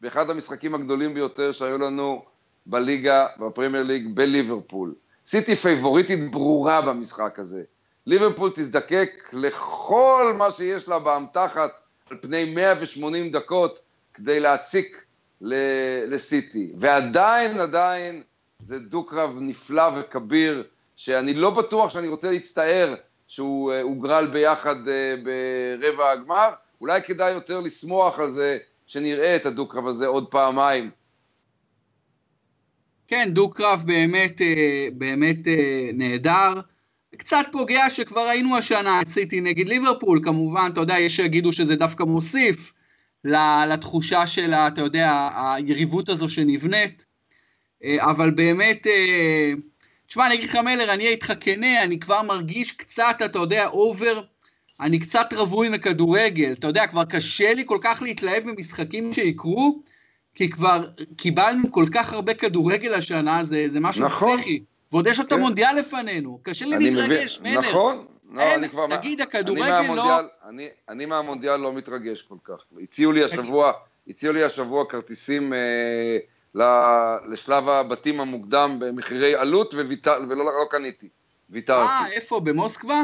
באחד 0.02 0.30
המשחקים 0.30 0.76
הגדולים 0.76 1.14
ביותר 1.14 1.52
שהיו 1.52 1.78
לנו 1.78 2.26
בליגה, 2.66 3.28
בפרמייר 3.40 3.84
ליג, 3.84 4.08
בליברפול. 4.14 4.96
סיטי 5.28 5.56
פייבוריטית 5.56 6.32
ברורה 6.32 6.82
במשחק 6.82 7.40
הזה. 7.40 7.64
ליברפול 8.06 8.52
תזדקק 8.56 9.30
לכל 9.34 10.34
מה 10.38 10.52
שיש 10.52 10.88
לה 10.88 11.00
באמתחת 11.00 11.72
על 12.10 12.18
פני 12.22 12.54
180 12.56 13.32
דקות 13.32 13.80
כדי 14.14 14.40
להציק 14.40 15.06
לסיטי. 16.08 16.74
ועדיין, 16.80 17.60
עדיין, 17.60 18.24
זה 18.60 18.80
דו-קרב 18.80 19.38
נפלא 19.42 19.90
וכביר, 19.96 20.64
שאני 20.96 21.34
לא 21.34 21.50
בטוח 21.50 21.90
שאני 21.90 22.08
רוצה 22.08 22.32
להצטער 22.32 22.96
שהוא 23.28 23.72
אה, 23.74 23.82
הוגרל 23.82 24.28
ביחד 24.28 24.88
אה, 24.88 25.16
ברבע 25.24 26.12
הגמר, 26.12 26.50
אולי 26.82 27.02
כדאי 27.02 27.32
יותר 27.32 27.60
לשמוח 27.60 28.20
על 28.20 28.30
זה 28.30 28.58
שנראה 28.88 29.36
את 29.36 29.46
הדו-קרב 29.46 29.88
הזה 29.88 30.08
עוד 30.08 30.28
פעמיים. 30.28 30.90
כן, 33.08 33.30
דו-קרב 33.34 33.84
באמת, 33.86 34.42
אה, 34.42 34.88
באמת 34.94 35.38
נהדר. 35.94 36.54
קצת 37.18 37.46
פוגם 37.52 37.90
שכבר 37.90 38.28
ראינו 38.28 38.58
השנה 38.58 39.02
את 39.02 39.10
סיטי 39.10 39.42
נגד 39.42 39.68
ליברפול, 39.68 40.20
כמובן, 40.24 40.70
אתה 40.74 40.82
יודע, 40.82 41.00
יש 41.00 41.16
שיגידו 41.16 41.54
שזה 41.54 41.76
דווקא 41.76 42.04
מוסיף 42.04 42.74
לתחושה 43.70 44.28
של, 44.28 44.54
אתה 44.54 44.82
יודע, 44.82 45.30
היריבות 45.36 46.10
הזו 46.10 46.30
שנבנית. 46.30 47.06
אה, 47.84 47.98
אבל 48.00 48.32
באמת, 48.32 48.88
אה, 48.88 49.48
תשמע, 50.08 50.26
אני 50.26 50.36
אגיד 50.36 50.50
לך 50.50 50.56
מלר, 50.56 50.94
אני 50.94 51.04
אהיה 51.04 51.10
איתך 51.12 51.34
כנה, 51.40 51.84
אני 51.84 52.00
כבר 52.00 52.22
מרגיש 52.22 52.72
קצת, 52.72 53.16
אתה 53.26 53.40
יודע, 53.40 53.68
over, 53.68 54.22
אני 54.80 55.00
קצת 55.00 55.34
רווי 55.34 55.70
מכדורגל, 55.70 56.52
אתה 56.52 56.68
יודע, 56.68 56.88
כבר 56.88 57.06
קשה 57.06 57.54
לי 57.54 57.64
כל 57.66 57.78
כך 57.82 58.02
להתלהב 58.02 58.44
ממשחקים 58.46 59.14
שיקרו, 59.14 59.82
כי 60.36 60.50
כבר 60.50 60.88
קיבלנו 61.18 61.72
כל 61.72 61.86
כך 61.94 62.14
הרבה 62.14 62.34
כדורגל 62.34 62.94
השנה, 62.94 63.44
זה, 63.44 63.66
זה 63.70 63.80
משהו 63.80 64.06
נכון. 64.06 64.38
פסיכי. 64.38 64.64
ועוד 64.92 65.08
יש 65.08 65.20
את 65.20 65.30
כן. 65.30 65.36
המונדיאל 65.36 65.76
לפנינו, 65.76 66.40
קשה 66.44 66.66
לי 66.66 66.78
להתרגש, 66.78 67.42
מלר. 67.42 67.60
נכון, 67.60 68.06
לא, 68.32 68.42
אין, 68.42 68.60
אני 68.60 68.70
כבר... 68.70 68.88
תגיד, 68.98 69.22
הכדורגל 69.22 69.82
לא... 69.96 70.20
אני, 70.50 70.68
אני 70.90 71.06
מהמונדיאל 71.06 71.60
לא 71.60 71.74
מתרגש 71.74 72.22
כל 72.22 72.36
כך. 72.44 72.64
הציעו 72.84 73.12
לי 73.12 73.24
השבוע, 73.24 73.72
הציעו 74.08 74.34
לי 74.34 74.44
השבוע 74.44 74.86
כרטיסים... 74.90 75.54
אה, 75.54 76.18
לשלב 77.28 77.70
הבתים 77.70 78.20
המוקדם 78.20 78.76
במחירי 78.80 79.36
עלות, 79.36 79.74
וויתר, 79.74 80.20
ולא 80.30 80.46
לא 80.46 80.66
קניתי, 80.70 81.10
ויתרתי. 81.50 81.92
אה, 81.92 82.12
איפה? 82.12 82.40
במוסקבה? 82.40 83.04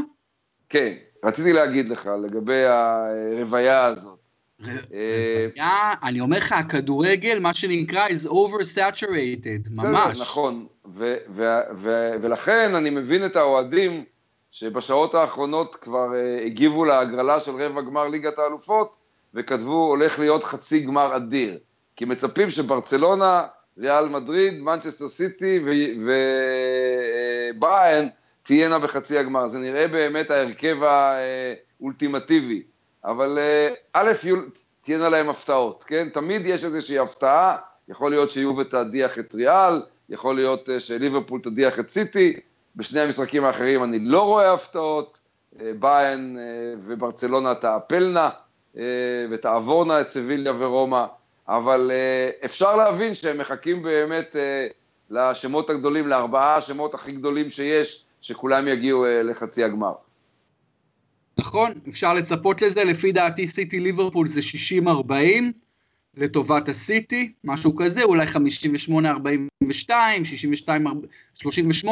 כן, 0.70 0.94
רציתי 1.26 1.54
להגיד 1.54 1.90
לך 1.90 2.10
לגבי 2.24 2.64
הרוויה 2.66 3.86
הזאת. 3.86 4.21
אה, 4.94 5.94
אני 6.04 6.22
אומר 6.22 6.38
לך, 6.38 6.52
הכדורגל, 6.52 7.40
מה 7.40 7.54
שנקרא, 7.54 8.08
is 8.08 8.28
oversaturated, 8.28 9.70
ממש. 9.70 10.22
נכון, 10.22 10.68
ולכן 12.22 12.76
אני 12.76 12.90
מבין 12.90 13.26
את 13.26 13.36
האוהדים 13.36 14.04
שבשעות 14.52 15.16
האחרונות 15.16 15.76
כבר 15.76 16.16
אה, 16.16 16.46
הגיבו 16.46 16.86
להגרלה 16.86 17.40
של 17.40 17.52
רבע 17.52 17.82
גמר 17.82 18.08
ליגת 18.08 18.40
האלופות, 18.40 18.96
וכתבו, 19.34 19.88
הולך 19.88 20.20
להיות 20.20 20.44
חצי 20.44 20.80
גמר 20.80 21.16
אדיר. 21.16 21.58
כי 21.96 22.06
מצפים 22.06 22.50
שברצלונה, 22.50 23.44
ריאל 23.78 24.08
מדריד, 24.08 24.60
מנצ'סטר 24.60 25.08
סיטי 25.08 25.60
ובריין 27.56 28.10
תהיינה 28.44 28.80
בחצי 28.80 29.18
הגמר. 29.18 29.48
זה 29.48 29.60
נראה 29.60 29.88
באמת 29.88 30.32
ההרכב 30.32 30.78
האולטימטיבי. 30.84 32.64
אבל 33.06 33.38
אה, 33.40 33.74
א', 33.94 34.12
תהיינה 34.82 35.10
להם 35.10 35.30
הפתעות, 35.30 35.84
כן? 35.84 36.10
תמיד 36.10 36.46
יש 36.46 36.64
איזושהי 36.64 37.00
הפתעה, 37.00 37.58
יכול 37.90 38.12
להיות 38.12 38.32
שיובל 38.32 38.64
תדיח 38.64 39.20
את 39.20 39.36
ריאל, 39.36 39.82
יכול 40.10 40.36
להיות 40.36 40.70
אה, 40.70 40.80
שליברפול 40.80 41.42
תדיח 41.44 41.80
את 41.80 41.90
סיטי, 41.90 42.40
בשני 42.76 43.00
המשחקים 43.00 43.44
האחרים 43.44 43.84
אני 43.84 44.00
לא 44.00 44.22
רואה 44.22 44.54
הפתעות, 44.54 45.18
אה, 45.62 45.72
ביין 45.80 46.38
וברצלונה 46.80 47.56
תעפלנה 47.56 48.30
ותעבורנה 49.32 50.02
את 50.02 50.10
סביליה 50.10 50.54
ורומא, 50.58 51.06
אבל 51.48 51.92
אפשר 52.46 52.76
להבין 52.76 53.16
שהם 53.16 53.38
מחכים 53.38 53.84
באמת 53.84 54.36
לשמות 55.10 55.70
הגדולים, 55.70 56.08
לארבעה 56.08 56.56
השמות 56.56 56.94
הכי 56.94 57.12
גדולים 57.12 57.52
שיש, 57.52 58.06
שכולם 58.22 58.68
יגיעו 58.68 59.06
לחצי 59.24 59.64
הגמר. 59.64 59.94
נכון, 61.42 61.72
אפשר 61.90 62.14
לצפות 62.14 62.62
לזה, 62.62 62.84
לפי 62.84 63.12
דעתי 63.12 63.48
סיטי 63.48 63.80
ליברפול 63.80 64.28
זה 64.28 64.42
60-40 64.86 65.12
לטובת 66.18 66.70
הסיטי, 66.70 67.32
משהו 67.44 67.76
כזה, 67.76 68.04
אולי 68.04 68.26
58-42, 68.28 69.90
62-38, 71.44 71.88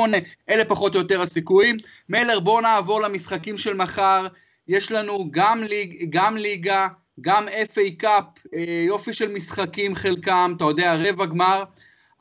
אלה 0.49 0.65
פחות 0.65 0.95
או 0.95 0.99
יותר 0.99 1.21
הסיכויים. 1.21 1.77
מלר, 2.09 2.39
בואו 2.39 2.61
נעבור 2.61 3.01
למשחקים 3.01 3.57
של 3.57 3.73
מחר, 3.73 4.27
יש 4.67 4.91
לנו 4.91 5.27
גם, 5.31 5.63
ליג, 5.63 6.05
גם 6.09 6.37
ליגה, 6.37 6.87
גם 7.21 7.47
FA 7.47 7.91
קאפ, 7.97 8.23
אה, 8.53 8.83
יופי 8.87 9.13
של 9.13 9.31
משחקים 9.33 9.95
חלקם, 9.95 10.53
אתה 10.57 10.63
יודע, 10.63 10.95
רבע 10.95 11.25
גמר, 11.25 11.63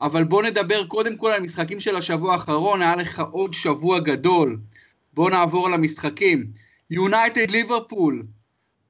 אבל 0.01 0.23
בואו 0.23 0.41
נדבר 0.41 0.87
קודם 0.87 1.17
כל 1.17 1.31
על 1.31 1.41
משחקים 1.41 1.79
של 1.79 1.95
השבוע 1.95 2.33
האחרון, 2.33 2.81
היה 2.81 2.95
לך 2.95 3.23
עוד 3.31 3.53
שבוע 3.53 3.99
גדול. 3.99 4.57
בואו 5.13 5.29
נעבור 5.29 5.69
למשחקים. 5.69 6.68
יונייטד 6.91 7.51
ליברפול. 7.51 8.23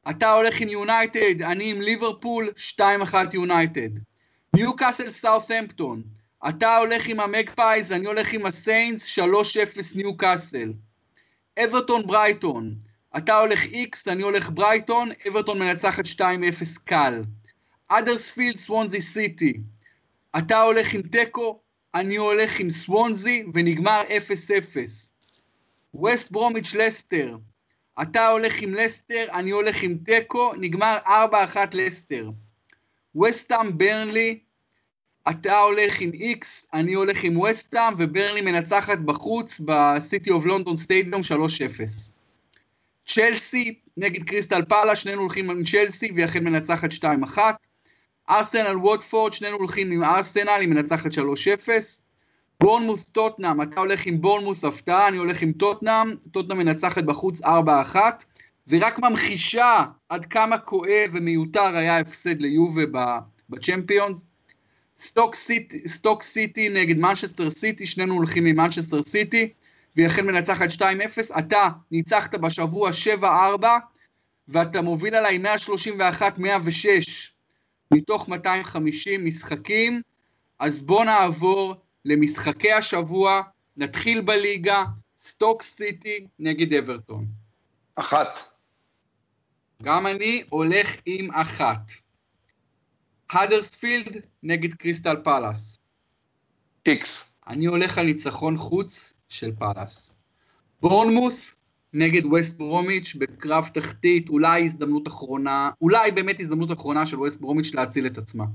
אתה 0.10 0.34
הולך 0.34 0.62
עם 0.62 0.70
יונייטד, 0.70 1.42
אני 1.42 1.72
עם 1.72 1.82
ליברפול, 1.82 2.52
2-1 2.80 2.82
יונייטד. 3.34 3.90
ניו 4.56 4.76
קאסל 4.76 5.10
סאות'המפטון. 5.10 6.04
אתה 6.50 6.78
הולך 6.78 7.08
עם 7.08 7.20
המגפייז, 7.20 7.92
אני 7.92 8.08
הולך 8.08 8.34
עם 8.34 8.46
הסיינטס, 8.46 9.20
3-0 9.20 9.96
ניו 9.96 10.18
קאסל. 10.18 10.74
אברטון 11.64 12.08
ברייטון. 12.08 12.76
אתה 13.18 13.40
הולך 13.40 13.64
איקס, 13.64 14.08
אני 14.08 14.24
הולך 14.24 14.50
ברייטון, 14.54 15.10
אברטון 15.28 15.60
מנצחת 15.60 16.06
2-0 16.06 16.22
קל. 16.84 17.24
אדרספילד 17.88 18.60
סוונזי 18.60 19.02
סיטי. 19.02 19.62
אתה 20.38 20.62
הולך 20.62 20.94
עם 20.94 21.02
תיקו, 21.02 21.60
אני 21.96 22.16
הולך 22.16 22.60
עם 22.60 22.70
סוונזי, 22.70 23.46
ונגמר 23.54 24.02
0-0. 24.02 25.10
ווסט 25.94 26.32
ברומיץ' 26.32 26.74
לסטר. 26.74 27.38
אתה 28.02 28.28
הולך 28.28 28.62
עם 28.62 28.74
לסטר, 28.74 29.26
אני 29.34 29.52
הולך 29.52 29.84
עם 29.84 29.98
תיקו, 30.06 30.54
נגמר 30.58 30.98
4-1 31.06 31.10
לסטר. 31.74 32.30
וסטאם 33.22 33.78
ברנלי, 33.78 34.40
אתה 35.30 35.60
הולך 35.60 36.02
עם 36.02 36.12
איקס, 36.14 36.68
אני 36.74 36.94
הולך 36.94 37.24
עם 37.24 37.40
וסטאם, 37.40 37.94
וברנלי 37.98 38.42
מנצחת 38.42 38.98
בחוץ 38.98 39.62
בסיטי 39.66 40.30
אוף 40.30 40.46
לונדון 40.46 40.78
סטיידיום 40.78 41.22
3-0. 41.22 41.24
צ'לסי 43.06 43.80
נגד 43.98 44.24
קריסטל 44.24 44.66
פאלאס, 44.66 44.96
שנינו 44.96 45.22
הולכים 45.22 45.50
עם 45.50 45.64
צ'לסי, 45.64 46.12
והיא 46.16 46.26
אכן 46.26 46.44
מנצחת 46.44 46.90
2-1. 47.36 47.38
ארסנל 48.30 48.78
ווטפורד, 48.78 49.34
שנינו 49.34 49.58
הולכים 49.58 49.92
עם 49.92 50.04
ארסנל, 50.04 50.58
היא 50.60 50.70
מנצחת 50.70 51.12
3-0. 51.12 51.20
בורנמוס 52.62 53.10
טוטנאם, 53.10 53.62
אתה 53.62 53.80
הולך 53.80 54.06
עם 54.06 54.22
בורנמוס 54.22 54.64
הפתעה, 54.64 55.08
אני 55.08 55.18
הולך 55.18 55.42
עם 55.42 55.52
טוטנאם, 55.52 56.16
טוטנאם 56.32 56.58
מנצחת 56.58 57.04
בחוץ 57.04 57.42
4-1, 57.42 57.46
ורק 58.68 59.00
ממחישה 59.00 59.86
עד 60.10 60.26
כמה 60.26 60.58
כואב 60.58 61.10
ומיותר 61.14 61.76
היה 61.76 62.00
ההפסד 62.00 62.42
ליובה 62.42 63.20
בצ'מפיונס. 63.50 64.22
סטוק 64.98 65.36
סטוק 65.88 66.24
סיטי 66.24 66.70
נגד 66.70 66.98
מנצ'סטר 66.98 67.50
סיטי, 67.50 67.86
שנינו 67.86 68.14
הולכים 68.14 68.46
עם 68.46 68.56
מנצ'סטר 68.56 69.04
סיטי, 69.04 69.54
והיא 69.96 70.08
אכן 70.08 70.26
מנצחת 70.26 70.70
2-0, 70.70 70.82
אתה 71.40 71.70
ניצחת 71.92 72.36
בשבוע 72.36 72.90
7-4, 73.22 73.26
ואתה 74.48 74.82
מוביל 74.82 75.16
עליי 75.16 75.40
131-106 76.40 76.42
מתוך 77.92 78.30
250 78.30 79.26
משחקים, 79.26 80.02
אז 80.60 80.82
בוא 80.82 81.06
נעבור 81.06 81.76
למשחקי 82.10 82.72
השבוע, 82.72 83.42
נתחיל 83.78 84.22
בליגה, 84.22 84.84
סטוק 85.22 85.64
סיטי 85.64 86.28
נגד 86.40 86.74
אברטון. 86.74 87.26
אחת. 87.96 88.40
גם 89.84 90.08
אני 90.08 90.44
הולך 90.50 90.88
עם 91.06 91.32
אחת. 91.32 91.92
האדרספילד 93.30 94.22
נגד 94.44 94.74
קריסטל 94.74 95.16
פאלאס. 95.24 95.80
איקס. 96.86 97.36
אני 97.48 97.66
הולך 97.66 97.98
על 97.98 98.06
ניצחון 98.06 98.58
חוץ 98.58 99.14
של 99.30 99.52
פאלאס. 99.60 100.16
בורנמוס 100.82 101.56
נגד 101.94 102.26
ווסט 102.26 102.58
ברומיץ' 102.58 103.16
בקרב 103.16 103.70
תחתית, 103.74 104.30
אולי 104.30 104.64
הזדמנות 104.64 105.08
אחרונה, 105.08 105.72
אולי 105.82 106.12
באמת 106.12 106.40
הזדמנות 106.40 106.72
אחרונה 106.72 107.06
של 107.06 107.20
ווסט 107.20 107.42
ברומיץ' 107.42 107.74
להציל 107.74 108.08
את 108.08 108.18
עצמה. 108.18 108.46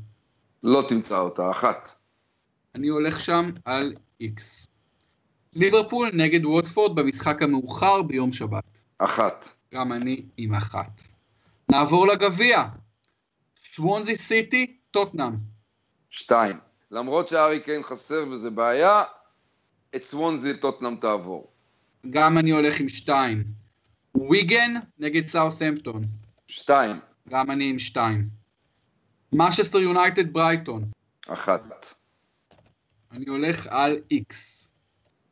לא 0.62 0.84
תמצא 0.88 1.18
אותה, 1.18 1.50
אחת. 1.50 2.03
אני 2.74 2.88
הולך 2.88 3.20
שם 3.20 3.50
על 3.64 3.94
איקס. 4.20 4.68
ליברפול 5.52 6.10
נגד 6.14 6.44
ווטפורד 6.44 6.96
במשחק 6.96 7.42
המאוחר 7.42 8.02
ביום 8.02 8.32
שבת. 8.32 8.64
אחת. 8.98 9.48
גם 9.74 9.92
אני 9.92 10.22
עם 10.36 10.54
אחת. 10.54 11.02
נעבור 11.68 12.06
לגביע. 12.06 12.64
סוונזי 13.58 14.16
סיטי, 14.16 14.76
טוטנאם. 14.90 15.32
שתיים. 16.10 16.56
למרות 16.90 17.28
שארי 17.28 17.60
קיין 17.60 17.82
חסר 17.82 18.24
וזה 18.30 18.50
בעיה, 18.50 19.02
את 19.96 20.04
סוונזי 20.04 20.56
טוטנאם 20.56 20.96
תעבור. 20.96 21.50
גם 22.10 22.38
אני 22.38 22.50
הולך 22.50 22.80
עם 22.80 22.88
שתיים. 22.88 23.44
ויגן 24.30 24.74
נגד 24.98 25.28
סאות'המפטון. 25.28 26.02
שתיים. 26.48 26.96
גם 27.28 27.50
אני 27.50 27.70
עם 27.70 27.78
שתיים. 27.78 28.28
משסטר 29.32 29.78
יונייטד 29.78 30.32
ברייטון. 30.32 30.84
אחת. 31.28 31.93
אני 33.14 33.24
הולך 33.28 33.66
על 33.70 33.98
X, 34.12 34.34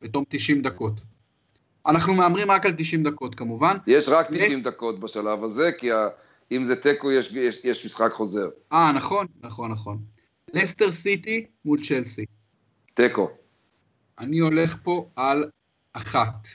בתום 0.03 0.25
90 0.29 0.63
דקות. 0.63 1.01
אנחנו 1.87 2.15
מהמרים 2.15 2.51
רק 2.51 2.67
על 2.67 2.73
90 2.77 3.03
דקות 3.03 3.35
כמובן. 3.35 3.77
יש 3.87 4.09
רק 4.09 4.27
90 4.31 4.59
לס... 4.59 4.65
דקות 4.65 5.01
בשלב 5.01 5.45
הזה, 5.45 5.71
כי 5.79 5.91
אם 6.53 6.65
זה 6.65 6.77
תיקו 6.77 7.13
יש, 7.13 7.33
יש, 7.33 7.61
יש 7.65 7.87
משחק 7.87 8.13
חוזר. 8.13 8.49
אה, 8.73 8.93
נכון, 8.93 9.27
נכון, 9.41 9.71
נכון. 9.71 9.99
לסטר 10.55 10.91
סיטי 10.91 11.47
מול 11.65 11.85
צ'לסי. 11.85 12.25
תיקו. 12.95 13.31
אני 14.19 14.39
הולך 14.39 14.77
פה 14.83 15.09
על 15.17 15.45
אחת. 15.93 16.49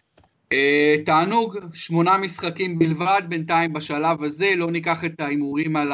Uh, 0.53 1.05
תענוג, 1.05 1.57
שמונה 1.73 2.17
משחקים 2.17 2.79
בלבד 2.79 3.21
בינתיים 3.29 3.73
בשלב 3.73 4.23
הזה, 4.23 4.53
לא 4.55 4.71
ניקח 4.71 5.05
את 5.05 5.21
ההימורים 5.21 5.75
על, 5.75 5.91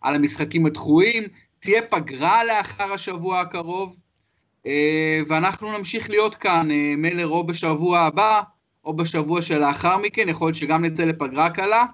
על 0.00 0.14
המשחקים 0.14 0.66
הדחויים. 0.66 1.24
תהיה 1.58 1.82
פגרה 1.82 2.44
לאחר 2.44 2.92
השבוע 2.92 3.40
הקרוב, 3.40 3.90
אה, 3.90 4.07
ואנחנו 5.28 5.78
נמשיך 5.78 6.10
להיות 6.10 6.34
כאן, 6.34 6.70
אה, 6.70 6.94
מלר 6.96 7.28
או 7.28 7.46
בשבוע 7.46 7.98
הבא, 7.98 8.42
או 8.84 8.96
בשבוע 8.96 9.42
שלאחר 9.42 9.98
מכן, 9.98 10.28
יכול 10.28 10.46
להיות 10.46 10.56
שגם 10.56 10.84
נצא 10.84 11.04
לפגרה 11.04 11.50
קלה, 11.50 11.84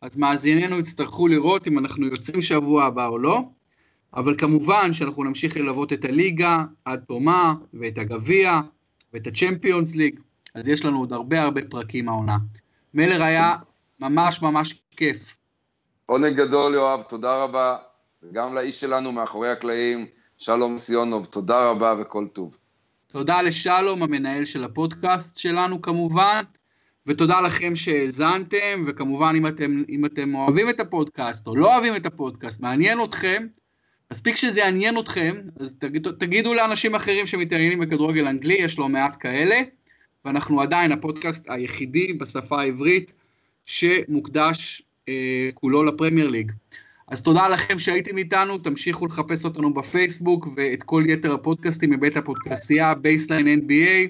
אז 0.00 0.16
מאזיננו 0.16 0.78
יצטרכו 0.78 1.28
לראות 1.28 1.66
אם 1.66 1.78
אנחנו 1.78 2.06
יוצאים 2.06 2.42
שבוע 2.42 2.84
הבא 2.84 3.06
או 3.06 3.18
לא, 3.18 3.42
אבל 4.14 4.36
כמובן 4.38 4.92
שאנחנו 4.92 5.24
נמשיך 5.24 5.56
ללוות 5.56 5.92
את 5.92 6.04
הליגה 6.04 6.58
עד 6.84 7.00
תומה, 7.08 7.54
ואת 7.74 7.98
הגביע, 7.98 8.60
ואת 9.12 9.26
הצ'מפיונס 9.26 9.94
ליג, 9.94 10.20
אז 10.54 10.68
יש 10.68 10.84
לנו 10.84 10.98
עוד 10.98 11.12
הרבה 11.12 11.42
הרבה 11.42 11.60
פרקים 11.70 12.08
העונה. 12.08 12.36
מלר 12.94 13.22
היה 13.22 13.56
ממש 14.00 14.42
ממש 14.42 14.82
כיף. 14.90 15.36
עונג 16.06 16.36
גדול, 16.36 16.74
יואב, 16.74 17.02
תודה 17.02 17.42
רבה, 17.42 17.76
וגם 18.22 18.54
לאיש 18.54 18.80
שלנו 18.80 19.12
מאחורי 19.12 19.50
הקלעים. 19.50 20.06
שלום 20.38 20.78
סיונוב, 20.78 21.26
תודה 21.26 21.70
רבה 21.70 21.94
וכל 22.00 22.26
טוב. 22.32 22.56
תודה 23.06 23.42
לשלום, 23.42 24.02
המנהל 24.02 24.44
של 24.44 24.64
הפודקאסט 24.64 25.36
שלנו 25.36 25.82
כמובן, 25.82 26.42
ותודה 27.06 27.40
לכם 27.40 27.76
שהאזנתם, 27.76 28.84
וכמובן 28.86 29.34
אם 29.36 29.46
אתם, 29.46 29.82
אם 29.88 30.06
אתם 30.06 30.34
אוהבים 30.34 30.68
את 30.68 30.80
הפודקאסט 30.80 31.46
או 31.46 31.56
לא 31.56 31.74
אוהבים 31.74 31.96
את 31.96 32.06
הפודקאסט, 32.06 32.60
מעניין 32.60 32.98
אתכם, 33.04 33.46
מספיק 34.12 34.36
שזה 34.36 34.60
יעניין 34.60 34.98
אתכם, 34.98 35.36
אז 35.60 35.74
תגידו, 35.78 36.12
תגידו 36.12 36.54
לאנשים 36.54 36.94
אחרים 36.94 37.26
שמתעניינים 37.26 37.80
בכדורגל 37.80 38.26
אנגלי, 38.26 38.54
יש 38.54 38.78
לא 38.78 38.88
מעט 38.88 39.16
כאלה, 39.20 39.60
ואנחנו 40.24 40.60
עדיין 40.60 40.92
הפודקאסט 40.92 41.50
היחידי 41.50 42.12
בשפה 42.12 42.60
העברית 42.60 43.12
שמוקדש 43.66 44.82
אה, 45.08 45.50
כולו 45.54 45.84
לפרמייר 45.84 46.28
ליג. 46.28 46.52
אז 47.08 47.22
תודה 47.22 47.48
לכם 47.48 47.78
שהייתם 47.78 48.18
איתנו, 48.18 48.58
תמשיכו 48.58 49.06
לחפש 49.06 49.44
אותנו 49.44 49.74
בפייסבוק 49.74 50.48
ואת 50.56 50.82
כל 50.82 51.04
יתר 51.08 51.34
הפודקאסטים 51.34 51.90
מבית 51.90 52.16
הפודקאסייה, 52.16 52.94
בייסליין 52.94 53.60
NBA 53.60 54.08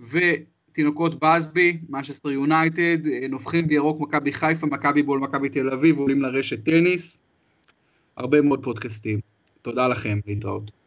ותינוקות 0.00 1.18
באזבי, 1.18 1.78
מנצ'סטר 1.88 2.30
יונייטד, 2.30 2.98
נובחים 3.28 3.66
בירוק 3.66 4.00
מכבי 4.00 4.32
חיפה, 4.32 4.66
מכבי 4.66 5.02
בול, 5.02 5.20
מכבי 5.20 5.48
תל 5.48 5.70
אביב, 5.70 5.98
עולים 5.98 6.22
לרשת 6.22 6.64
טניס, 6.64 7.18
הרבה 8.16 8.40
מאוד 8.40 8.64
פודקאסטים. 8.64 9.20
תודה 9.62 9.88
לכם, 9.88 10.20
להתראות. 10.26 10.83